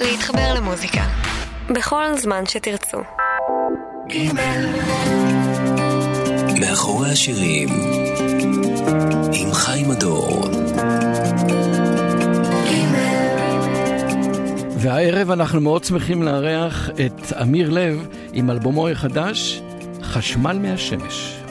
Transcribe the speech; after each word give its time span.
להתחבר 0.00 0.54
למוזיקה. 0.54 1.04
בכל 1.70 2.04
זמן 2.16 2.46
שתרצו. 2.46 2.98
מאחורי 6.60 7.10
השירים 7.10 7.68
עם 9.32 9.52
חיים 9.52 9.90
הדור 9.90 10.50
והערב 14.78 15.30
אנחנו 15.30 15.60
מאוד 15.60 15.84
שמחים 15.84 16.22
לארח 16.22 16.90
את 16.90 17.32
אמיר 17.42 17.70
לב 17.70 18.08
עם 18.32 18.50
אלבומו 18.50 18.88
החדש, 18.88 19.62
חשמל 20.02 20.58
מהשמש. 20.62 21.43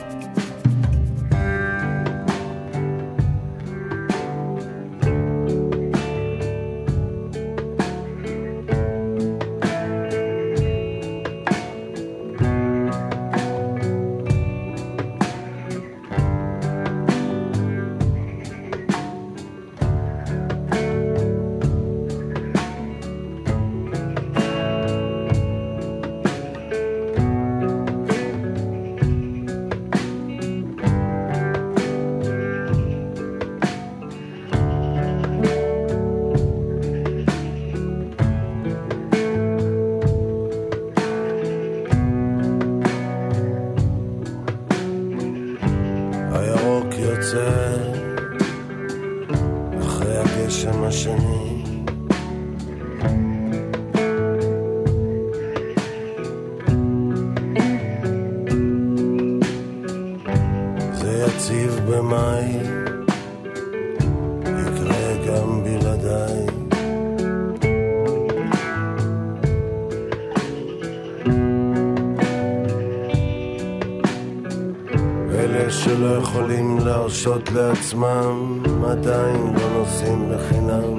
לעצמם 77.84 78.62
עדיין 78.90 79.54
לא 79.56 79.78
נוסעים 79.78 80.28
בחינם 80.30 80.98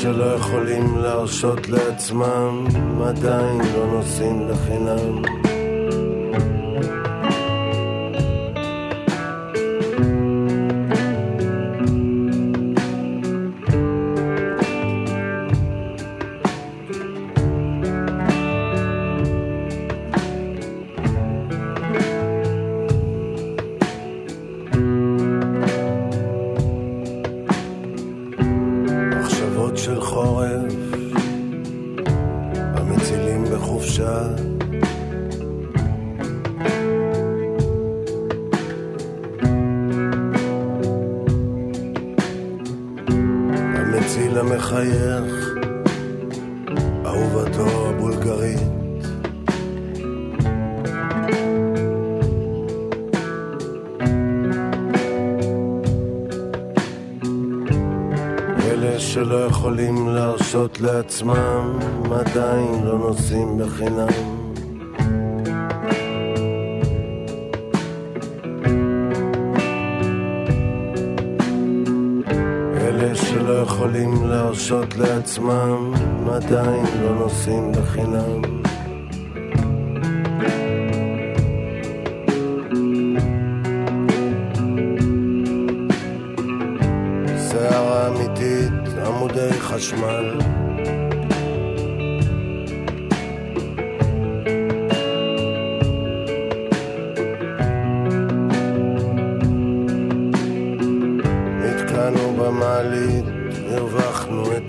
שלא 0.00 0.24
יכולים 0.24 0.98
להרשות 0.98 1.68
לעצמם 1.68 2.66
עדיין 3.06 3.60
לא 3.74 3.86
נוסעים 3.86 4.48
לחינם 4.48 5.45
לעצמם 61.16 61.78
עדיין 62.12 62.84
לא 62.84 62.98
נוסעים 62.98 63.58
בחינם. 63.58 64.08
אלה 72.76 73.14
שלא 73.14 73.52
יכולים 73.52 74.26
להרשות 74.26 74.96
לעצמם 74.96 75.92
עדיין 76.32 76.86
לא 77.02 77.14
נוסעים 77.14 77.72
בחינם 77.72 78.45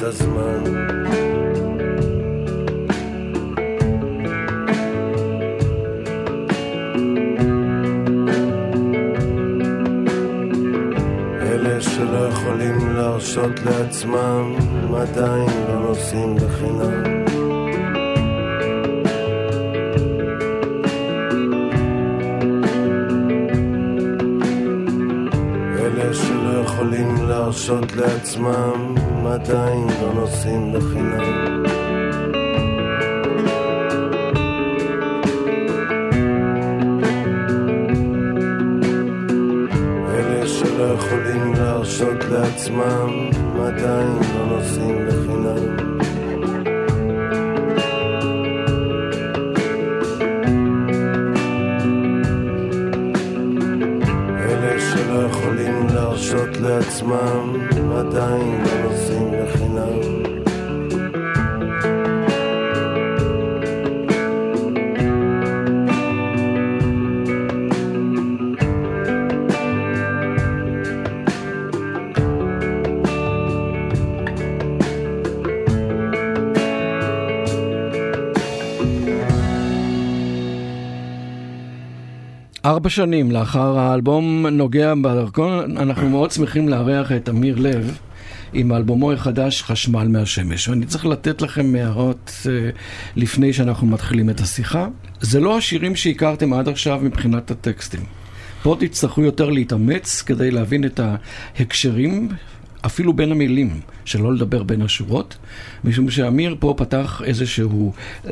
חשמל 0.08 0.78
להרשות 13.18 13.60
לעצמם 13.66 14.56
עדיין 14.96 15.37
לעצמם 27.98 28.96
עדיין 29.26 29.88
לא 30.02 30.14
נוסעים 30.14 30.74
בחינם. 30.74 31.58
להרשות 41.88 42.24
לעצמם 42.32 43.30
עדיין 43.60 44.20
לא 44.36 44.46
נוסעים 44.46 44.97
שנים 82.90 83.32
לאחר 83.32 83.80
האלבום 83.80 84.46
נוגע 84.48 84.94
בדרכון, 84.96 85.78
אנחנו 85.78 86.10
מאוד 86.10 86.32
שמחים 86.32 86.70
לארח 86.70 87.12
את 87.12 87.30
אמיר 87.30 87.56
לב 87.60 87.98
עם 88.54 88.74
אלבומו 88.74 89.12
החדש 89.12 89.64
חשמל 89.64 90.08
מהשמש. 90.08 90.68
ואני 90.68 90.86
צריך 90.86 91.06
לתת 91.06 91.42
לכם 91.42 91.76
הערות 91.76 92.32
uh, 92.44 92.48
לפני 93.16 93.54
שאנחנו 93.54 93.88
מתחילים 93.88 94.30
את 94.30 94.40
השיחה. 94.40 94.88
זה 95.22 95.40
לא 95.40 95.58
השירים 95.58 95.96
שהכרתם 95.96 96.54
עד 96.54 96.68
עכשיו 96.68 97.00
מבחינת 97.04 97.52
הטקסטים. 97.52 98.02
פה 98.64 98.76
תצטרכו 98.80 99.22
יותר 99.22 99.50
להתאמץ 99.50 100.22
כדי 100.22 100.52
להבין 100.52 100.86
את 100.86 101.00
ההקשרים 101.00 102.30
אפילו 102.88 103.14
בין 103.14 103.32
המילים, 103.32 103.80
שלא 104.06 104.34
לדבר 104.34 104.64
בין 104.64 104.82
השורות, 104.82 105.38
משום 105.84 106.10
שאמיר 106.10 106.56
פה 106.60 106.74
פתח 106.78 107.22
איזשהו, 107.26 107.94
אמ, 108.26 108.32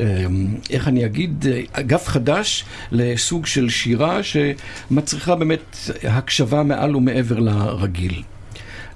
איך 0.69 0.87
אני 0.87 1.05
אגיד, 1.05 1.45
אגף 1.71 2.07
חדש 2.07 2.65
לסוג 2.91 3.45
של 3.45 3.69
שירה 3.69 4.19
שמצריכה 4.23 5.35
באמת 5.35 5.77
הקשבה 6.03 6.63
מעל 6.63 6.95
ומעבר 6.95 7.39
לרגיל. 7.39 8.23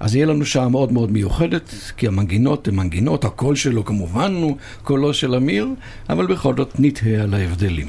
אז 0.00 0.14
יהיה 0.14 0.26
לנו 0.26 0.44
שעה 0.44 0.68
מאוד 0.68 0.92
מאוד 0.92 1.12
מיוחדת, 1.12 1.74
כי 1.96 2.06
המנגינות 2.06 2.68
הן 2.68 2.74
מנגינות, 2.74 3.24
הקול 3.24 3.56
שלו 3.56 3.84
כמובן 3.84 4.34
הוא 4.34 4.56
קולו 4.82 5.14
של 5.14 5.34
אמיר, 5.34 5.68
אבל 6.08 6.26
בכל 6.26 6.54
זאת 6.56 6.74
נתהה 6.78 7.22
על 7.22 7.34
ההבדלים. 7.34 7.86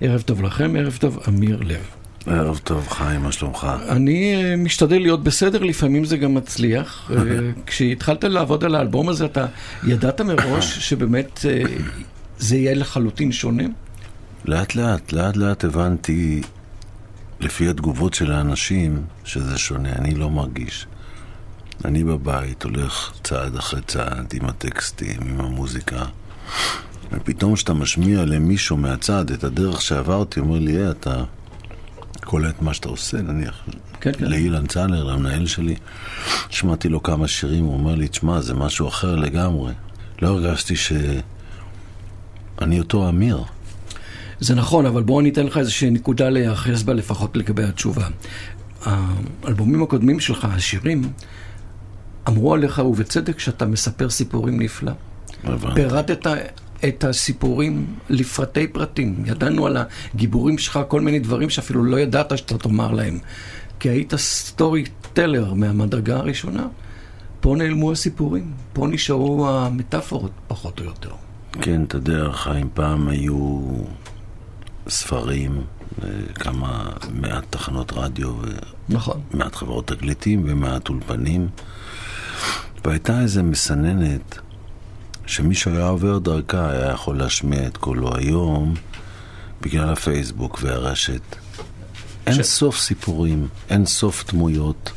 ערב 0.00 0.20
טוב 0.20 0.42
לכם, 0.42 0.76
ערב 0.76 0.96
טוב, 1.00 1.18
אמיר 1.28 1.60
לב. 1.62 1.97
ערב 2.26 2.60
טוב, 2.64 2.88
חיים, 2.88 3.22
מה 3.22 3.32
שלומך? 3.32 3.66
אני 3.88 4.34
אה, 4.36 4.56
משתדל 4.56 4.98
להיות 4.98 5.24
בסדר, 5.24 5.62
לפעמים 5.62 6.04
זה 6.04 6.16
גם 6.16 6.34
מצליח. 6.34 7.10
אה, 7.16 7.22
כשהתחלת 7.66 8.24
לעבוד 8.24 8.64
על 8.64 8.74
האלבום 8.74 9.08
הזה, 9.08 9.24
אתה 9.24 9.46
ידעת 9.86 10.20
מראש 10.20 10.78
שבאמת 10.88 11.40
אה, 11.48 11.62
זה 12.38 12.56
יהיה 12.56 12.74
לחלוטין 12.74 13.32
שונה? 13.32 13.64
לאט 14.44 14.74
לאט, 14.74 15.12
לאט 15.12 15.36
לאט 15.36 15.64
הבנתי, 15.64 16.42
לפי 17.40 17.68
התגובות 17.68 18.14
של 18.14 18.32
האנשים, 18.32 19.02
שזה 19.24 19.58
שונה. 19.58 19.92
אני 19.92 20.14
לא 20.14 20.30
מרגיש. 20.30 20.86
אני 21.84 22.04
בבית 22.04 22.62
הולך 22.62 23.12
צעד 23.24 23.56
אחרי 23.56 23.80
צעד 23.86 24.34
עם 24.34 24.48
הטקסטים, 24.48 25.20
עם 25.20 25.40
המוזיקה. 25.40 26.04
ופתאום 27.12 27.54
כשאתה 27.54 27.74
משמיע 27.74 28.24
למישהו 28.24 28.76
מהצד 28.76 29.30
את 29.30 29.44
הדרך 29.44 29.82
שעברתי, 29.82 30.40
אומר 30.40 30.58
לי, 30.58 30.72
היי, 30.72 30.90
אתה 30.90 31.24
קולט 32.28 32.62
מה 32.62 32.74
שאתה 32.74 32.88
עושה, 32.88 33.22
נניח, 33.22 33.64
כן, 34.00 34.12
כן. 34.12 34.24
לאילן 34.24 34.66
צלר, 34.66 35.04
למנהל 35.04 35.46
שלי. 35.46 35.76
שמעתי 36.50 36.88
לו 36.88 37.02
כמה 37.02 37.28
שירים, 37.28 37.64
הוא 37.64 37.74
אומר 37.74 37.94
לי, 37.94 38.08
תשמע, 38.08 38.40
זה 38.40 38.54
משהו 38.54 38.88
אחר 38.88 39.14
לגמרי. 39.14 39.72
לא 40.22 40.28
הרגשתי 40.28 40.74
שאני 40.76 42.78
אותו 42.78 43.08
אמיר. 43.08 43.44
זה 44.40 44.54
נכון, 44.54 44.86
אבל 44.86 45.02
בואו 45.02 45.20
אני 45.20 45.28
אתן 45.28 45.46
לך 45.46 45.58
איזושהי 45.58 45.90
נקודה 45.90 46.28
להיאחז 46.28 46.82
בה 46.82 46.92
לפחות 46.92 47.36
לגבי 47.36 47.64
התשובה. 47.64 48.06
האלבומים 48.84 49.82
הקודמים 49.82 50.20
שלך, 50.20 50.46
השירים, 50.50 51.02
אמרו 52.28 52.54
עליך, 52.54 52.78
ובצדק, 52.78 53.38
שאתה 53.38 53.66
מספר 53.66 54.10
סיפורים 54.10 54.62
נפלא. 54.62 54.92
הבנתי. 55.44 55.74
פירטת 55.74 56.26
את 56.84 57.04
הסיפורים 57.04 57.86
לפרטי 58.08 58.66
פרטים. 58.66 59.22
ידענו 59.26 59.66
על 59.66 59.76
הגיבורים 60.14 60.58
שלך 60.58 60.80
כל 60.88 61.00
מיני 61.00 61.18
דברים 61.18 61.50
שאפילו 61.50 61.84
לא 61.84 62.00
ידעת 62.00 62.38
שאתה 62.38 62.58
תאמר 62.58 62.92
להם. 62.92 63.18
כי 63.80 63.88
היית 63.88 64.14
סטורי 64.14 64.84
טלר 65.12 65.54
מהמדרגה 65.54 66.16
הראשונה. 66.16 66.66
פה 67.40 67.56
נעלמו 67.58 67.92
הסיפורים, 67.92 68.52
פה 68.72 68.86
נשארו 68.86 69.48
המטאפורות 69.48 70.30
פחות 70.48 70.80
או 70.80 70.84
יותר. 70.84 71.10
כן, 71.52 71.84
אתה 71.84 71.96
יודע, 71.96 72.32
חיים, 72.32 72.68
פעם 72.74 73.08
היו 73.08 73.60
ספרים, 74.88 75.60
כמה, 76.34 76.90
מעט 77.12 77.44
תחנות 77.50 77.92
רדיו 77.92 78.34
נכון. 78.88 79.20
ומעט 79.34 79.54
חברות 79.54 79.86
תקליטים 79.86 80.44
ומעט 80.46 80.88
אולפנים, 80.88 81.48
והייתה 82.84 83.20
איזה 83.20 83.42
מסננת 83.42 84.38
שמישהו 85.28 85.70
היה 85.72 85.86
עובר 85.86 86.18
דרכה, 86.18 86.70
היה 86.70 86.90
יכול 86.92 87.18
להשמיע 87.18 87.66
את 87.66 87.76
קולו 87.76 88.16
היום 88.16 88.74
בגלל 89.60 89.88
הפייסבוק 89.92 90.58
והרשת. 90.62 91.20
אין 92.26 92.34
ש- 92.42 92.46
סוף 92.46 92.78
סיפורים, 92.78 93.48
אין 93.70 93.86
סוף 93.86 94.32
דמויות. 94.32 94.92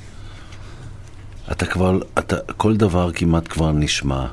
אתה 1.51 1.66
כבר, 1.66 2.00
אתה, 2.19 2.36
כל 2.57 2.78
דבר 2.78 3.12
כמעט 3.12 3.48
כבר 3.50 3.72
נשמע. 3.72 4.25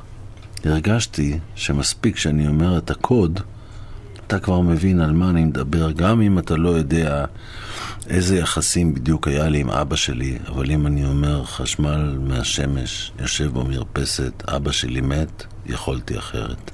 הרגשתי 0.65 1.39
שמספיק 1.55 2.17
שאני 2.17 2.47
אומר 2.47 2.77
את 2.77 2.91
הקוד, 2.91 3.39
אתה 4.27 4.39
כבר 4.39 4.59
מבין 4.61 5.01
על 5.01 5.11
מה 5.11 5.29
אני 5.29 5.43
מדבר, 5.45 5.91
גם 5.91 6.21
אם 6.21 6.39
אתה 6.39 6.55
לא 6.55 6.69
יודע 6.69 7.25
איזה 8.07 8.37
יחסים 8.39 8.93
בדיוק 8.93 9.27
היה 9.27 9.49
לי 9.49 9.59
עם 9.59 9.69
אבא 9.69 9.95
שלי, 9.95 10.37
אבל 10.47 10.71
אם 10.71 10.87
אני 10.87 11.05
אומר 11.05 11.45
חשמל 11.45 12.17
מהשמש, 12.19 13.11
יושב 13.19 13.59
במרפסת, 13.59 14.43
אבא 14.47 14.71
שלי 14.71 15.01
מת, 15.01 15.43
יכולתי 15.69 16.17
אחרת. 16.17 16.71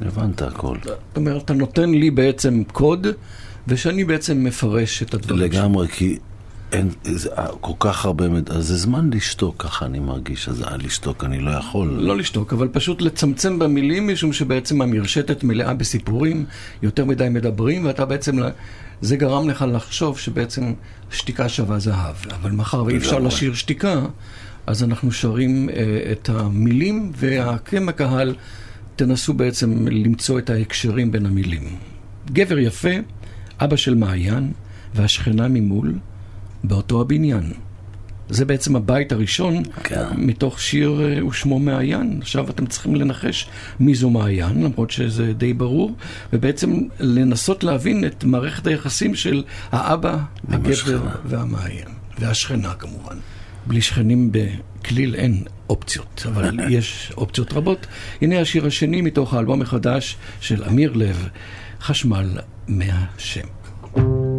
הבנת 0.00 0.42
הכל. 0.42 0.76
זאת 0.84 1.16
אומרת, 1.16 1.44
אתה 1.44 1.54
נותן 1.54 1.90
לי 1.90 2.10
בעצם 2.10 2.62
קוד, 2.72 3.06
ושאני 3.68 4.04
בעצם 4.04 4.44
מפרש 4.44 5.02
את 5.02 5.14
הדברים. 5.14 5.40
לגמרי, 5.42 5.88
כי 5.88 6.18
אין, 6.72 6.88
זה, 7.04 7.28
אה, 7.38 7.46
כל 7.60 7.72
כך 7.80 8.04
הרבה, 8.04 8.28
מד- 8.28 8.50
אז 8.50 8.66
זה 8.66 8.76
זמן 8.76 9.10
לשתוק, 9.12 9.54
ככה 9.58 9.86
אני 9.86 9.98
מרגיש, 9.98 10.48
אז 10.48 10.62
אה, 10.62 10.76
לשתוק 10.76 11.24
אני 11.24 11.40
לא 11.40 11.50
יכול. 11.50 11.88
לא 11.88 12.16
לשתוק, 12.16 12.52
אבל 12.52 12.68
פשוט 12.68 13.02
לצמצם 13.02 13.58
במילים, 13.58 14.08
משום 14.08 14.32
שבעצם 14.32 14.82
המרשתת 14.82 15.44
מלאה 15.44 15.74
בסיפורים, 15.74 16.44
יותר 16.82 17.04
מדי 17.04 17.28
מדברים, 17.30 17.84
ואתה 17.84 18.04
בעצם, 18.04 18.38
זה 19.00 19.16
גרם 19.16 19.48
לך 19.50 19.64
לחשוב 19.72 20.18
שבעצם 20.18 20.72
שתיקה 21.10 21.48
שווה 21.48 21.78
זהב. 21.78 22.14
אבל 22.40 22.50
מאחר 22.50 22.84
ואי 22.84 22.96
אפשר. 22.96 23.18
לשיר 23.18 23.54
שתיקה, 23.54 24.00
אז 24.66 24.84
אנחנו 24.84 25.12
שרים 25.12 25.68
אה, 25.70 26.12
את 26.12 26.28
המילים, 26.28 27.12
ואתם 27.16 27.88
הקהל 27.88 28.34
תנסו 28.96 29.34
בעצם 29.34 29.88
למצוא 29.88 30.38
את 30.38 30.50
ההקשרים 30.50 31.12
בין 31.12 31.26
המילים. 31.26 31.62
גבר 32.32 32.58
יפה, 32.58 32.90
אבא 33.60 33.76
של 33.76 33.94
מעיין, 33.94 34.52
והשכנה 34.94 35.48
ממול, 35.48 35.94
באותו 36.64 37.00
הבניין. 37.00 37.52
זה 38.28 38.44
בעצם 38.44 38.76
הבית 38.76 39.12
הראשון 39.12 39.62
כן. 39.84 40.04
מתוך 40.16 40.60
שיר 40.60 41.00
אה, 41.04 41.26
ושמו 41.26 41.58
מעיין. 41.58 42.18
עכשיו 42.22 42.50
אתם 42.50 42.66
צריכים 42.66 42.94
לנחש 42.94 43.48
מי 43.80 43.94
זו 43.94 44.10
מעיין, 44.10 44.62
למרות 44.62 44.90
שזה 44.90 45.32
די 45.32 45.52
ברור, 45.54 45.96
ובעצם 46.32 46.80
לנסות 47.00 47.64
להבין 47.64 48.04
את 48.04 48.24
מערכת 48.24 48.66
היחסים 48.66 49.14
של 49.14 49.42
האבא, 49.72 50.18
הגבר. 50.48 51.00
והמעיין. 51.24 51.88
והשכנה 52.18 52.74
כמובן. 52.74 53.16
בלי 53.66 53.80
שכנים 53.80 54.32
בכליל 54.32 55.14
אין 55.14 55.44
אופציות, 55.68 56.22
אבל 56.28 56.60
יש 56.76 57.12
אופציות 57.16 57.52
רבות. 57.52 57.86
הנה 58.22 58.40
השיר 58.40 58.66
השני 58.66 59.02
מתוך 59.02 59.34
האלבום 59.34 59.62
החדש 59.62 60.16
של 60.40 60.64
אמיר 60.64 60.92
לב, 60.92 61.28
חשמל 61.80 62.38
מהשם. 62.68 63.46
גבר 63.96 64.29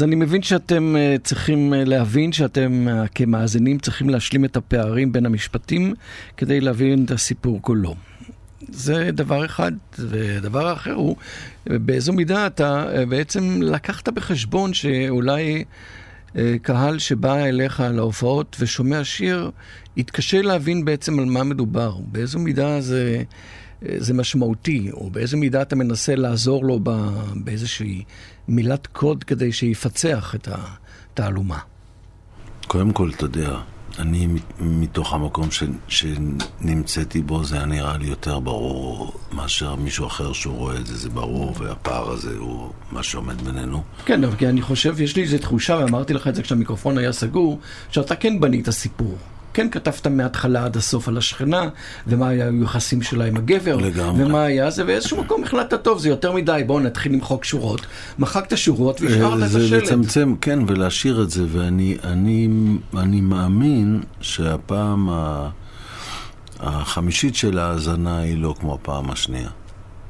אז 0.00 0.04
אני 0.04 0.16
מבין 0.16 0.42
שאתם 0.42 0.96
אה, 0.96 1.16
צריכים 1.24 1.74
אה, 1.74 1.84
להבין 1.84 2.32
שאתם 2.32 2.88
אה, 2.88 3.06
כמאזינים 3.14 3.78
צריכים 3.78 4.08
להשלים 4.10 4.44
את 4.44 4.56
הפערים 4.56 5.12
בין 5.12 5.26
המשפטים 5.26 5.94
כדי 6.36 6.60
להבין 6.60 7.04
את 7.04 7.10
הסיפור 7.10 7.58
כולו. 7.62 7.94
זה 8.68 9.10
דבר 9.12 9.44
אחד, 9.44 9.72
ודבר 9.98 10.72
אחר 10.72 10.92
הוא, 10.92 11.16
באיזו 11.66 12.12
מידה 12.12 12.46
אתה 12.46 12.86
בעצם 13.08 13.62
לקחת 13.62 14.08
בחשבון 14.08 14.74
שאולי 14.74 15.64
קהל 16.62 16.98
שבא 16.98 17.36
אליך 17.36 17.82
להופעות 17.94 18.56
ושומע 18.60 19.04
שיר, 19.04 19.50
יתקשה 19.96 20.42
להבין 20.42 20.84
בעצם 20.84 21.18
על 21.18 21.24
מה 21.24 21.44
מדובר, 21.44 21.96
באיזו 22.12 22.38
מידה 22.38 22.80
זה, 22.80 23.22
זה 23.98 24.14
משמעותי, 24.14 24.90
או 24.92 25.10
באיזו 25.10 25.36
מידה 25.36 25.62
אתה 25.62 25.76
מנסה 25.76 26.14
לעזור 26.14 26.64
לו 26.64 26.80
באיזושהי 27.34 28.04
מילת 28.48 28.86
קוד 28.86 29.24
כדי 29.24 29.52
שיפצח 29.52 30.34
את 30.34 30.48
התעלומה. 30.52 31.58
קודם 32.66 32.92
כל, 32.92 33.10
אתה 33.16 33.24
יודע, 33.24 33.56
אני 33.98 34.28
מתוך 34.60 35.12
המקום 35.12 35.50
ש, 35.50 35.62
שנמצאתי 35.88 37.22
בו, 37.22 37.44
זה 37.44 37.56
היה 37.56 37.66
נראה 37.66 37.96
לי 37.98 38.06
יותר 38.06 38.40
ברור 38.40 39.12
מאשר 39.32 39.74
מישהו 39.74 40.06
אחר 40.06 40.32
שהוא 40.32 40.56
רואה 40.56 40.76
את 40.76 40.86
זה, 40.86 40.96
זה 40.96 41.10
ברור, 41.10 41.54
והפער 41.58 42.10
הזה 42.10 42.36
הוא 42.38 42.70
מה 42.92 43.02
שעומד 43.02 43.42
בינינו. 43.42 43.82
כן, 44.04 44.24
אבל 44.24 44.36
כי 44.36 44.48
אני 44.48 44.62
חושב, 44.62 45.00
יש 45.00 45.16
לי 45.16 45.22
איזו 45.22 45.38
תחושה, 45.38 45.76
ואמרתי 45.76 46.14
לך 46.14 46.28
את 46.28 46.34
זה 46.34 46.42
כשהמיקרופון 46.42 46.98
היה 46.98 47.12
סגור, 47.12 47.58
שאתה 47.90 48.16
כן 48.16 48.40
בנית 48.40 48.70
סיפור. 48.70 49.16
כן 49.54 49.68
כתבת 49.70 50.06
מההתחלה 50.06 50.64
עד 50.64 50.76
הסוף 50.76 51.08
על 51.08 51.16
השכנה, 51.18 51.68
ומה 52.06 52.28
היו 52.28 52.44
היחסים 52.60 53.02
שלה 53.02 53.24
עם 53.24 53.36
הגבר, 53.36 53.76
לגמרי. 53.76 54.24
ומה 54.24 54.42
היה 54.42 54.70
זה, 54.70 54.84
באיזשהו 54.84 55.22
מקום 55.24 55.44
החלטת, 55.44 55.82
טוב, 55.82 55.98
זה 55.98 56.08
יותר 56.08 56.32
מדי, 56.32 56.62
בואו 56.66 56.80
נתחיל 56.80 57.12
למחוק 57.12 57.44
שורות. 57.44 57.86
מחקת 58.18 58.58
שורות 58.58 59.00
והשארת 59.00 59.42
את 59.42 59.48
זה 59.50 59.58
השלט. 59.64 59.82
לצמצם, 59.82 60.34
כן, 60.40 60.58
ולהשאיר 60.66 61.22
את 61.22 61.30
זה, 61.30 61.44
ואני 61.48 61.96
אני, 62.04 62.48
אני 62.96 63.20
מאמין 63.20 64.00
שהפעם 64.20 65.08
ה- 65.10 65.48
החמישית 66.60 67.34
של 67.34 67.58
ההאזנה 67.58 68.18
היא 68.18 68.38
לא 68.38 68.54
כמו 68.60 68.74
הפעם 68.74 69.10
השנייה. 69.10 69.48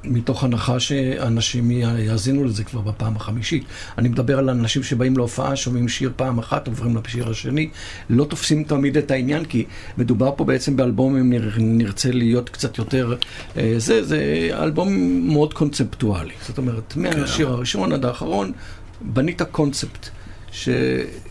מתוך 0.04 0.44
הנחה 0.44 0.80
שאנשים 0.80 1.70
יאזינו 1.70 2.44
לזה 2.44 2.64
כבר 2.64 2.80
בפעם 2.80 3.16
החמישית. 3.16 3.64
אני 3.98 4.08
מדבר 4.08 4.38
על 4.38 4.50
אנשים 4.50 4.82
שבאים 4.82 5.16
להופעה, 5.16 5.56
שומעים 5.56 5.88
שיר 5.88 6.12
פעם 6.16 6.38
אחת, 6.38 6.66
עוברים 6.68 6.96
לשיר 7.04 7.30
השני, 7.30 7.68
לא 8.10 8.24
תופסים 8.24 8.64
תמיד 8.64 8.96
את 8.96 9.10
העניין, 9.10 9.44
כי 9.44 9.64
מדובר 9.98 10.32
פה 10.36 10.44
בעצם 10.44 10.76
באלבום, 10.76 11.16
אם 11.16 11.30
נר- 11.32 11.56
נרצה 11.58 12.10
להיות 12.12 12.48
קצת 12.48 12.78
יותר... 12.78 13.14
אה, 13.56 13.74
זה, 13.78 14.02
זה 14.04 14.18
אלבום 14.52 14.92
מאוד 15.28 15.54
קונספטואלי. 15.54 16.34
זאת 16.46 16.58
אומרת, 16.58 16.96
מהשיר 16.96 17.48
הראשון 17.48 17.92
עד 17.92 18.04
האחרון, 18.04 18.52
בנית 19.00 19.42
קונספט. 19.42 20.08
ש... 20.52 20.68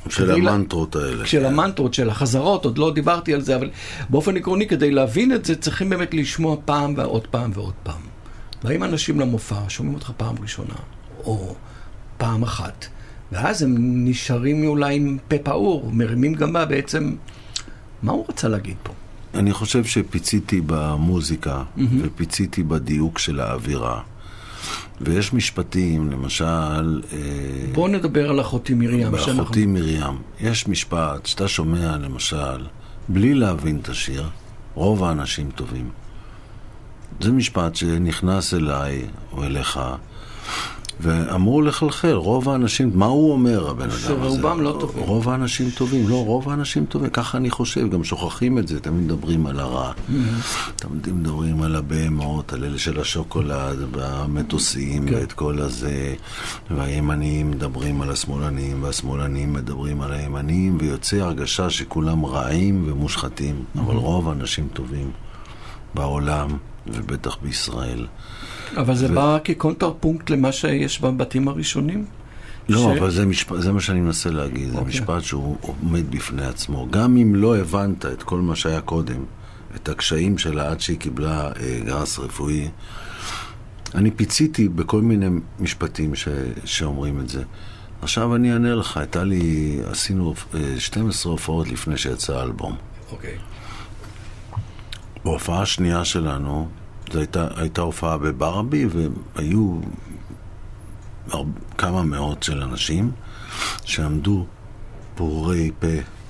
של 0.09 0.25
כדי 0.31 0.41
לה- 0.41 0.51
המנטרות 0.51 0.95
האלה. 0.95 1.25
של 1.25 1.39
כן. 1.39 1.45
המנטרות, 1.45 1.93
של 1.93 2.09
החזרות, 2.09 2.65
עוד 2.65 2.77
לא 2.77 2.91
דיברתי 2.93 3.33
על 3.33 3.41
זה, 3.41 3.55
אבל 3.55 3.69
באופן 4.09 4.37
עקרוני, 4.37 4.67
כדי 4.67 4.91
להבין 4.91 5.33
את 5.33 5.45
זה, 5.45 5.55
צריכים 5.55 5.89
באמת 5.89 6.13
לשמוע 6.13 6.55
פעם 6.65 6.93
ועוד 6.97 7.27
פעם 7.27 7.51
ועוד 7.53 7.73
פעם. 7.83 8.01
באים 8.63 8.83
אנשים 8.83 9.19
למופע, 9.19 9.59
שומעים 9.67 9.95
אותך 9.95 10.11
פעם 10.17 10.35
ראשונה, 10.41 10.75
או 11.23 11.55
פעם 12.17 12.43
אחת, 12.43 12.85
ואז 13.31 13.63
הם 13.63 13.75
נשארים 13.79 14.67
אולי 14.67 14.95
עם 14.95 15.17
פה 15.27 15.35
פעור, 15.43 15.91
מרימים 15.93 16.33
גבה 16.33 16.65
בעצם, 16.65 17.15
מה 18.03 18.11
הוא 18.11 18.25
רצה 18.29 18.47
להגיד 18.47 18.75
פה? 18.83 18.93
אני 19.33 19.53
חושב 19.53 19.83
שפיציתי 19.83 20.61
במוזיקה, 20.65 21.63
ופיציתי 22.01 22.63
בדיוק 22.63 23.19
של 23.19 23.39
האווירה. 23.39 24.01
ויש 25.01 25.33
משפטים, 25.33 26.11
למשל... 26.11 27.01
אה, 27.13 27.17
בואו 27.73 27.87
נדבר 27.87 28.29
על 28.29 28.41
אחותי 28.41 28.73
מרים. 28.73 29.11
באחותי 29.11 29.65
מרים, 29.65 30.21
יש 30.41 30.67
משפט 30.67 31.25
שאתה 31.25 31.47
שומע, 31.47 31.97
למשל, 31.97 32.67
בלי 33.07 33.33
להבין 33.33 33.79
את 33.81 33.89
השיר, 33.89 34.29
רוב 34.73 35.03
האנשים 35.03 35.51
טובים. 35.55 35.89
זה 37.19 37.31
משפט 37.31 37.75
שנכנס 37.75 38.53
אליי 38.53 39.07
או 39.31 39.43
אליך, 39.43 39.79
ואמור 41.01 41.63
לחלחל, 41.63 42.13
רוב 42.13 42.49
האנשים, 42.49 42.91
מה 42.93 43.05
הוא 43.05 43.31
אומר, 43.31 43.69
הבן 43.69 43.81
אדם 43.81 43.91
הזה? 43.91 44.07
שרובם 44.07 44.61
לא 44.61 44.77
טובים. 44.79 45.03
רוב 45.03 45.29
האנשים 45.29 45.69
טובים, 45.69 46.09
לא, 46.09 46.25
רוב 46.25 46.49
האנשים 46.49 46.85
טובים, 46.85 47.09
ככה 47.09 47.37
אני 47.37 47.49
חושב, 47.49 47.89
גם 47.89 48.03
שוכחים 48.03 48.57
את 48.57 48.67
זה, 48.67 48.79
תמיד 48.79 49.03
מדברים 49.03 49.45
על 49.45 49.59
הרע. 49.59 49.91
תמיד 50.75 51.09
מדברים 51.13 51.61
על 51.61 51.75
הבהמות, 51.75 52.53
על 52.53 52.63
אלה 52.63 52.77
של 52.77 52.99
השוקולד, 52.99 53.77
והמטוסים, 53.91 55.07
כן. 55.07 55.15
ואת 55.15 55.33
כל 55.33 55.61
הזה, 55.61 56.15
והימנים 56.71 57.51
מדברים 57.51 58.01
על 58.01 58.11
השמאלנים, 58.11 58.83
והשמאלנים 58.83 59.53
מדברים 59.53 60.01
על 60.01 60.11
הימנים, 60.11 60.77
ויוצא 60.81 61.15
הרגשה 61.17 61.69
שכולם 61.69 62.25
רעים 62.25 62.83
ומושחתים, 62.87 63.63
אבל 63.75 63.95
רוב 63.95 64.29
האנשים 64.29 64.67
טובים 64.73 65.11
בעולם, 65.93 66.57
ובטח 66.87 67.37
בישראל. 67.41 68.07
אבל 68.77 68.95
זה 68.95 69.11
ו- 69.11 69.15
בא 69.15 69.37
כקונטרפונקט 69.43 70.29
למה 70.29 70.51
שיש 70.51 71.01
בבתים 71.01 71.47
הראשונים? 71.47 72.05
לא, 72.69 72.79
ש- 72.79 72.97
אבל 72.97 73.11
זה, 73.11 73.25
משפט, 73.25 73.55
זה 73.59 73.71
מה 73.71 73.81
שאני 73.81 73.99
מנסה 74.01 74.29
להגיד, 74.29 74.69
זה 74.71 74.77
אוקיי. 74.77 74.87
משפט 74.89 75.23
שהוא 75.23 75.57
עומד 75.61 76.11
בפני 76.11 76.45
עצמו. 76.45 76.87
גם 76.91 77.17
אם 77.17 77.35
לא 77.35 77.57
הבנת 77.57 78.05
את 78.05 78.23
כל 78.23 78.39
מה 78.39 78.55
שהיה 78.55 78.81
קודם, 78.81 79.23
את 79.75 79.89
הקשיים 79.89 80.37
שלה 80.37 80.71
עד 80.71 80.79
שהיא 80.81 80.99
קיבלה 80.99 81.51
אה, 81.59 81.79
גרס 81.85 82.19
רפואי, 82.19 82.67
אני 83.95 84.11
פיציתי 84.11 84.69
בכל 84.69 85.01
מיני 85.01 85.27
משפטים 85.59 86.15
ש, 86.15 86.27
שאומרים 86.65 87.19
את 87.19 87.29
זה. 87.29 87.43
עכשיו 88.01 88.35
אני 88.35 88.53
אענה 88.53 88.75
לך, 88.75 88.97
הייתה 88.97 89.23
לי, 89.23 89.77
עשינו 89.91 90.33
אה, 90.55 90.59
12 90.79 91.31
הופעות 91.31 91.67
לפני 91.69 91.97
שיצא 91.97 92.37
האלבום. 92.39 92.75
אוקיי. 93.11 93.35
בהופעה 95.29 95.61
השנייה 95.61 96.05
שלנו, 96.05 96.67
זו 97.13 97.19
הייתה, 97.19 97.47
הייתה 97.55 97.81
הופעה 97.81 98.17
בברבי, 98.17 98.85
והיו 99.35 99.79
הר- 101.31 101.43
כמה 101.77 102.03
מאות 102.03 102.43
של 102.43 102.61
אנשים 102.61 103.11
שעמדו 103.85 104.45
פעורי 105.15 105.71
פה, 105.79 105.87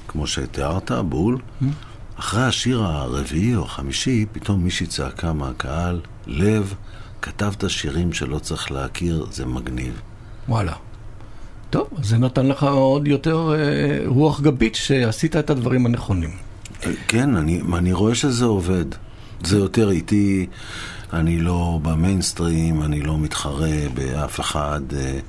כמו 0.08 0.28
שתיארת, 0.28 0.92
בול. 0.92 1.38
אחרי 2.16 2.44
השיר 2.44 2.84
הרביעי 2.84 3.56
או 3.56 3.64
החמישי, 3.66 4.26
פתאום 4.32 4.64
מישהי 4.64 4.88
צעקה 4.88 5.34
מהקהל, 5.34 6.02
לב, 6.28 6.74
כתבת 7.22 7.70
שירים 7.70 8.14
שלא 8.14 8.40
צריך 8.40 8.72
להכיר, 8.72 9.26
זה 9.32 9.46
מגניב. 9.46 10.02
וואלה. 10.50 10.74
טוב, 11.70 11.88
זה 12.02 12.18
נתן 12.18 12.48
לך 12.48 12.64
עוד 12.64 13.08
יותר 13.08 13.54
אה, 13.56 14.00
רוח 14.08 14.42
גבית 14.42 14.76
שעשית 14.76 15.36
את 15.36 15.50
הדברים 15.50 15.86
הנכונים. 15.86 16.49
כן, 17.08 17.36
אני, 17.36 17.62
אני 17.78 17.94
רואה 17.94 18.16
שזה 18.16 18.46
עובד. 18.46 18.86
זה 19.44 19.58
יותר 19.58 19.92
איטי, 19.92 20.48
אני 21.14 21.40
לא 21.40 21.80
במיינסטרים, 21.82 22.82
אני 22.82 23.02
לא 23.02 23.18
מתחרה 23.18 23.90
באף 23.94 24.40
אחד, 24.40 24.82
אה, 24.94 25.20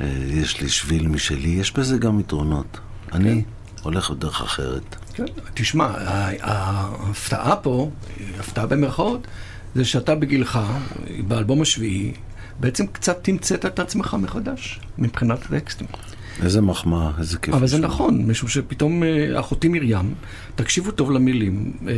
אה, 0.00 0.06
יש 0.28 0.60
לי 0.60 0.68
שביל 0.68 1.08
משלי, 1.08 1.48
יש 1.48 1.72
בזה 1.72 1.98
גם 1.98 2.20
יתרונות. 2.20 2.78
אני 3.12 3.42
הולך 3.82 4.10
בדרך 4.10 4.42
אחרת. 4.42 4.96
כן, 5.14 5.24
תשמע, 5.54 5.86
ההפתעה 6.40 7.56
פה, 7.56 7.90
הפתעה 8.38 8.66
במרכאות, 8.66 9.26
זה 9.74 9.84
שאתה 9.84 10.14
בגילך, 10.14 10.58
באלבום 11.28 11.62
השביעי, 11.62 12.12
בעצם 12.60 12.86
קצת 12.86 13.18
תמצאת 13.22 13.66
את 13.66 13.78
עצמך 13.78 14.16
מחדש, 14.20 14.80
מבחינת 14.98 15.46
טקסטים. 15.50 15.86
איזה 16.42 16.60
מחמאה, 16.60 17.10
איזה 17.18 17.38
כיף. 17.38 17.54
אבל 17.54 17.66
זה. 17.66 17.78
נכון, 17.78 18.26
משום 18.26 18.48
שפתאום 18.48 19.02
אה, 19.02 19.40
אחותי 19.40 19.68
מרים, 19.68 20.14
תקשיבו 20.60 20.90
טוב 20.90 21.10
למילים, 21.10 21.72
אה, 21.88 21.92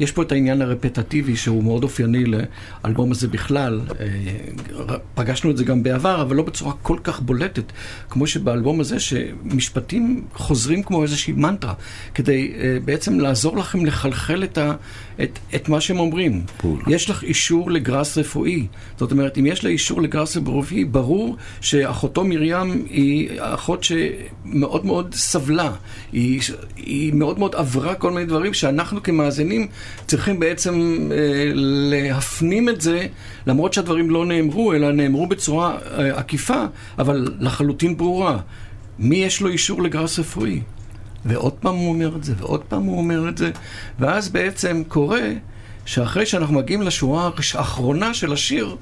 יש 0.00 0.12
פה 0.12 0.22
את 0.22 0.32
העניין 0.32 0.62
הרפטטיבי 0.62 1.36
שהוא 1.36 1.64
מאוד 1.64 1.82
אופייני 1.82 2.24
לאלבום 2.24 3.10
הזה 3.12 3.28
בכלל, 3.28 3.80
אה, 4.00 4.96
פגשנו 5.14 5.50
את 5.50 5.56
זה 5.56 5.64
גם 5.64 5.82
בעבר, 5.82 6.22
אבל 6.22 6.36
לא 6.36 6.42
בצורה 6.42 6.72
כל 6.82 6.98
כך 7.04 7.20
בולטת, 7.20 7.72
כמו 8.10 8.26
שבאלבום 8.26 8.80
הזה, 8.80 9.00
שמשפטים 9.00 10.24
חוזרים 10.34 10.82
כמו 10.82 11.02
איזושהי 11.02 11.32
מנטרה, 11.32 11.74
כדי 12.14 12.52
אה, 12.56 12.78
בעצם 12.84 13.20
לעזור 13.20 13.56
לכם 13.56 13.84
לחלחל 13.84 14.44
את, 14.44 14.58
ה, 14.58 14.72
את, 15.22 15.38
את 15.54 15.68
מה 15.68 15.80
שהם 15.80 15.98
אומרים. 15.98 16.42
בול. 16.62 16.82
יש 16.86 17.10
לך 17.10 17.22
אישור 17.22 17.70
לגראס 17.70 18.18
רפואי. 18.18 18.66
זאת 18.96 19.12
אומרת, 19.12 19.38
אם 19.38 19.46
יש 19.46 19.64
לה 19.64 19.70
אישור 19.70 20.02
לגראס 20.02 20.36
רפואי, 20.36 20.84
ברור 20.84 21.36
שאחותו 21.60 22.24
מרים 22.24 22.86
היא 22.90 23.30
אחות 23.38 23.84
שמאוד 23.84 24.86
מאוד 24.86 25.14
סבלה. 25.14 25.72
היא, 26.12 26.40
היא 26.76 27.12
מאוד 27.12 27.38
מאוד 27.38 27.54
עברה 27.54 27.94
כל 27.98 28.10
מיני 28.10 28.26
דברים 28.26 28.54
שאנחנו 28.54 29.02
כמאזינים 29.02 29.66
צריכים 30.06 30.40
בעצם 30.40 30.74
אה, 31.12 31.50
להפנים 31.54 32.68
את 32.68 32.80
זה, 32.80 33.06
למרות 33.46 33.72
שהדברים 33.72 34.10
לא 34.10 34.26
נאמרו, 34.26 34.72
אלא 34.72 34.92
נאמרו 34.92 35.26
בצורה 35.26 35.78
אה, 35.98 36.18
עקיפה, 36.18 36.64
אבל 36.98 37.28
לחלוטין 37.40 37.96
ברורה. 37.96 38.38
מי 38.98 39.16
יש 39.16 39.40
לו 39.40 39.48
אישור 39.48 39.82
לגראס 39.82 40.18
רפואי? 40.18 40.60
ועוד 41.24 41.52
פעם 41.52 41.74
הוא 41.74 41.88
אומר 41.88 42.16
את 42.16 42.24
זה, 42.24 42.34
ועוד 42.38 42.60
פעם 42.64 42.82
הוא 42.82 42.98
אומר 42.98 43.28
את 43.28 43.38
זה, 43.38 43.50
ואז 43.98 44.28
בעצם 44.28 44.82
קורה 44.88 45.32
שאחרי 45.84 46.26
שאנחנו 46.26 46.54
מגיעים 46.54 46.82
לשורה 46.82 47.30
האחרונה 47.54 48.14
של 48.14 48.32
השיר, 48.32 48.76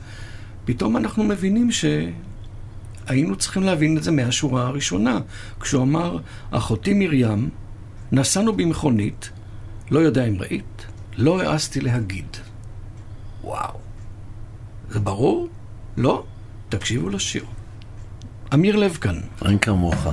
פתאום 0.64 0.96
אנחנו 0.96 1.24
מבינים 1.24 1.68
שהיינו 1.70 3.36
צריכים 3.36 3.62
להבין 3.62 3.96
את 3.96 4.02
זה 4.02 4.10
מהשורה 4.10 4.66
הראשונה. 4.66 5.20
כשהוא 5.60 5.82
אמר, 5.82 6.18
אחותי 6.50 6.94
מרים, 6.94 7.48
נסענו 8.12 8.52
במכונית, 8.52 9.30
לא 9.90 9.98
יודע 9.98 10.24
אם 10.24 10.36
ראית, 10.38 10.86
לא 11.16 11.40
העזתי 11.40 11.80
להגיד. 11.80 12.36
וואו. 13.44 13.78
זה 14.90 15.00
ברור? 15.00 15.48
לא? 15.96 16.24
תקשיבו 16.68 17.08
לשיר. 17.08 17.44
אמיר 18.54 18.76
לב 18.76 18.98
כאן. 19.00 19.20
אין 19.44 19.58
כמוך. 19.58 20.06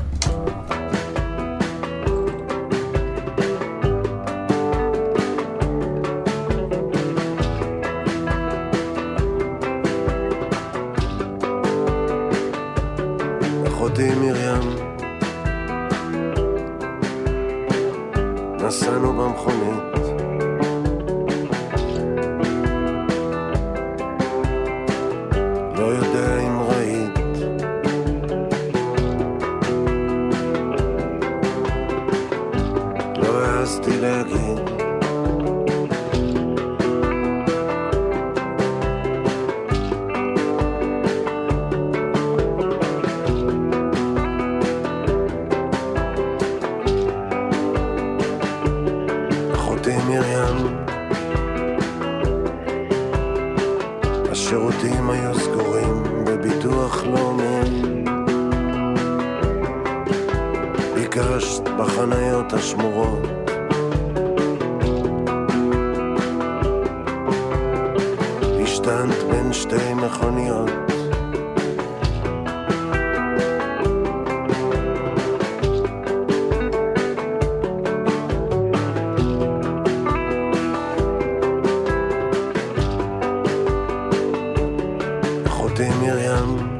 אחותי 85.83 86.05
מרים, 86.05 86.79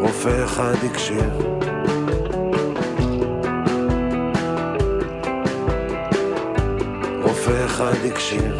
רופא 0.00 0.44
אחד 0.44 0.74
הקשיב. 0.90 1.32
רופא 7.22 7.64
אחד 7.64 7.94
הקשיב. 8.04 8.54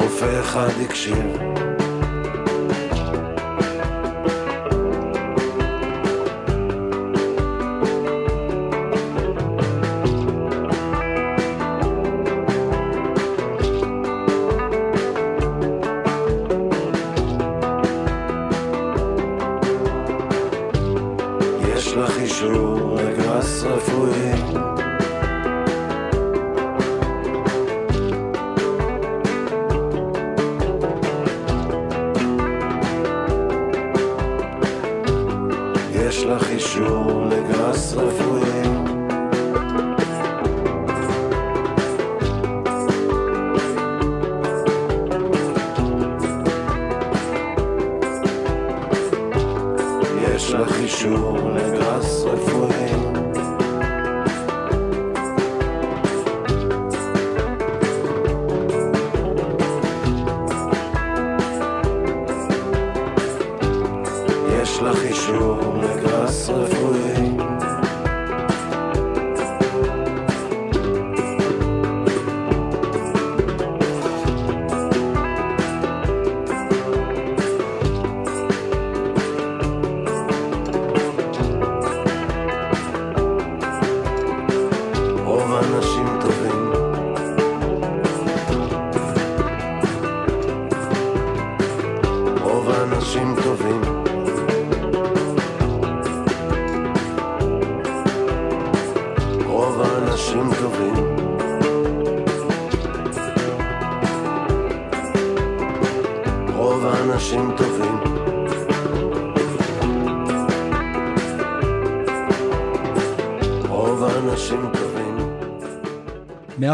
רופא 0.00 0.40
אחד 0.40 0.70
הקשיב. 0.84 1.65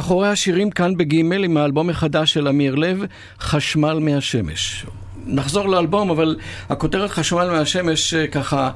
מאחורי 0.03 0.29
השירים 0.29 0.71
כאן 0.71 0.97
בגימל 0.97 1.45
עם 1.45 1.57
האלבום 1.57 1.91
החדש 1.91 2.33
של 2.33 2.49
אמיר 2.49 2.75
לב, 2.75 3.05
חשמל 3.41 3.99
מהשמש. 3.99 4.87
נחזור 5.27 5.69
לאלבום, 5.69 6.11
אבל 6.11 6.37
הכותרת 6.69 7.11
חשמל 7.11 7.51
מהשמש 7.51 8.15
אה, 8.15 8.27
ככה 8.27 8.71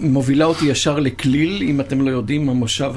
מובילה 0.00 0.44
אותי 0.44 0.66
ישר 0.66 0.98
לכליל, 0.98 1.62
אם 1.62 1.80
אתם 1.80 2.00
לא 2.00 2.10
יודעים, 2.10 2.48
המושב, 2.48 2.92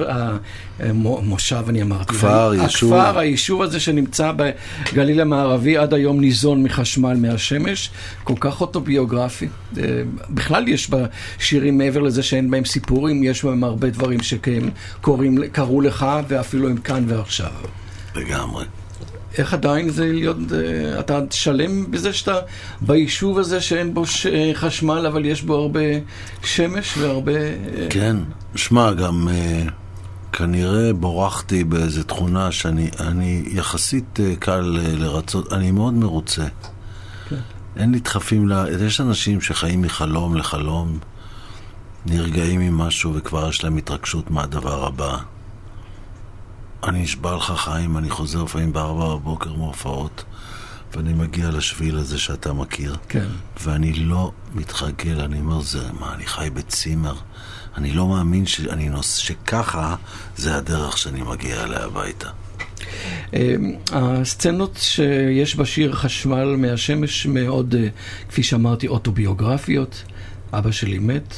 המושב 0.79 1.63
אני 1.69 1.81
אמרתי. 1.81 2.13
כפר, 2.13 2.53
יישוב. 2.61 2.93
הכפר, 2.93 3.19
היישוב 3.19 3.61
הזה 3.61 3.79
שנמצא 3.79 4.31
בגליל 4.35 5.21
המערבי 5.21 5.77
עד 5.77 5.93
היום 5.93 6.19
ניזון 6.19 6.63
מחשמל 6.63 7.17
מהשמש, 7.17 7.89
כל 8.23 8.33
כך 8.39 8.61
אוטוביוגרפי. 8.61 9.47
אה, 9.77 9.83
בכלל 10.29 10.67
יש 10.67 10.89
בשירים 10.89 11.77
מעבר 11.77 11.99
לזה 11.99 12.23
שאין 12.23 12.51
בהם 12.51 12.65
סיפורים, 12.65 13.23
יש 13.23 13.45
בהם 13.45 13.63
הרבה 13.63 13.89
דברים 13.89 14.19
שקרו 14.21 15.81
לך 15.81 16.05
ואפילו 16.27 16.69
הם 16.69 16.77
כאן 16.77 17.03
ועכשיו. 17.07 17.51
לגמרי. 18.15 18.65
איך 19.37 19.53
עדיין 19.53 19.89
זה 19.89 20.05
להיות, 20.05 20.37
אה, 20.53 20.99
אתה 20.99 21.19
שלם 21.31 21.91
בזה 21.91 22.13
שאתה 22.13 22.35
ביישוב 22.81 23.39
הזה 23.39 23.61
שאין 23.61 23.93
בו 23.93 24.05
ש, 24.05 24.25
אה, 24.25 24.51
חשמל, 24.53 25.05
אבל 25.07 25.25
יש 25.25 25.41
בו 25.41 25.55
הרבה 25.55 25.79
שמש 26.43 26.97
והרבה... 26.97 27.31
אה, 27.31 27.87
כן, 27.89 28.17
שמע, 28.55 28.93
גם 28.93 29.27
אה, 29.31 29.63
כנראה 30.31 30.93
בורחתי 30.93 31.63
באיזה 31.63 32.03
תכונה 32.03 32.51
שאני 32.51 32.89
אני 32.99 33.43
יחסית 33.47 34.19
קל 34.39 34.77
לרצות, 34.97 35.53
אני 35.53 35.71
מאוד 35.71 35.93
מרוצה. 35.93 36.45
אין 37.77 37.91
לי 37.91 37.99
דחפים 37.99 38.49
ל... 38.49 38.65
יש 38.85 39.01
אנשים 39.01 39.41
שחיים 39.41 39.81
מחלום 39.81 40.35
לחלום, 40.35 40.99
נרגעים 42.05 42.59
ממשהו 42.59 43.13
וכבר 43.15 43.49
יש 43.49 43.63
להם 43.63 43.77
התרגשות 43.77 44.31
מהדבר 44.31 44.85
הבא. 44.85 45.17
אני 46.83 47.01
נשבע 47.01 47.35
לך 47.35 47.53
חיים, 47.55 47.97
אני 47.97 48.09
חוזר 48.09 48.43
לפעמים 48.43 48.73
בארבע 48.73 49.15
בבוקר 49.15 49.53
מהופעות, 49.53 50.23
ואני 50.93 51.13
מגיע 51.13 51.49
לשביל 51.49 51.97
הזה 51.97 52.19
שאתה 52.19 52.53
מכיר. 52.53 52.95
כן. 53.09 53.27
ואני 53.63 53.93
לא 53.93 54.31
מתרגל, 54.55 55.19
אני 55.19 55.39
אומר, 55.39 55.61
זה 55.61 55.91
מה, 55.99 56.13
אני 56.13 56.25
חי 56.25 56.49
בצימר. 56.53 57.15
אני 57.77 57.93
לא 57.93 58.07
מאמין 58.07 58.45
שאני 58.45 58.89
נוס... 58.89 59.15
שככה 59.15 59.95
זה 60.37 60.55
הדרך 60.55 60.97
שאני 60.97 61.21
מגיע 61.21 61.63
אליה 61.63 61.83
הביתה. 61.83 62.29
אה, 63.33 63.55
הסצנות 63.91 64.77
שיש 64.81 65.55
בשיר 65.55 65.93
חשמל 65.93 66.55
מהשמש 66.55 67.25
מאוד, 67.25 67.75
אה, 67.75 67.87
כפי 68.29 68.43
שאמרתי, 68.43 68.87
אוטוביוגרפיות. 68.87 70.03
אבא 70.53 70.71
שלי 70.71 70.99
מת, 70.99 71.35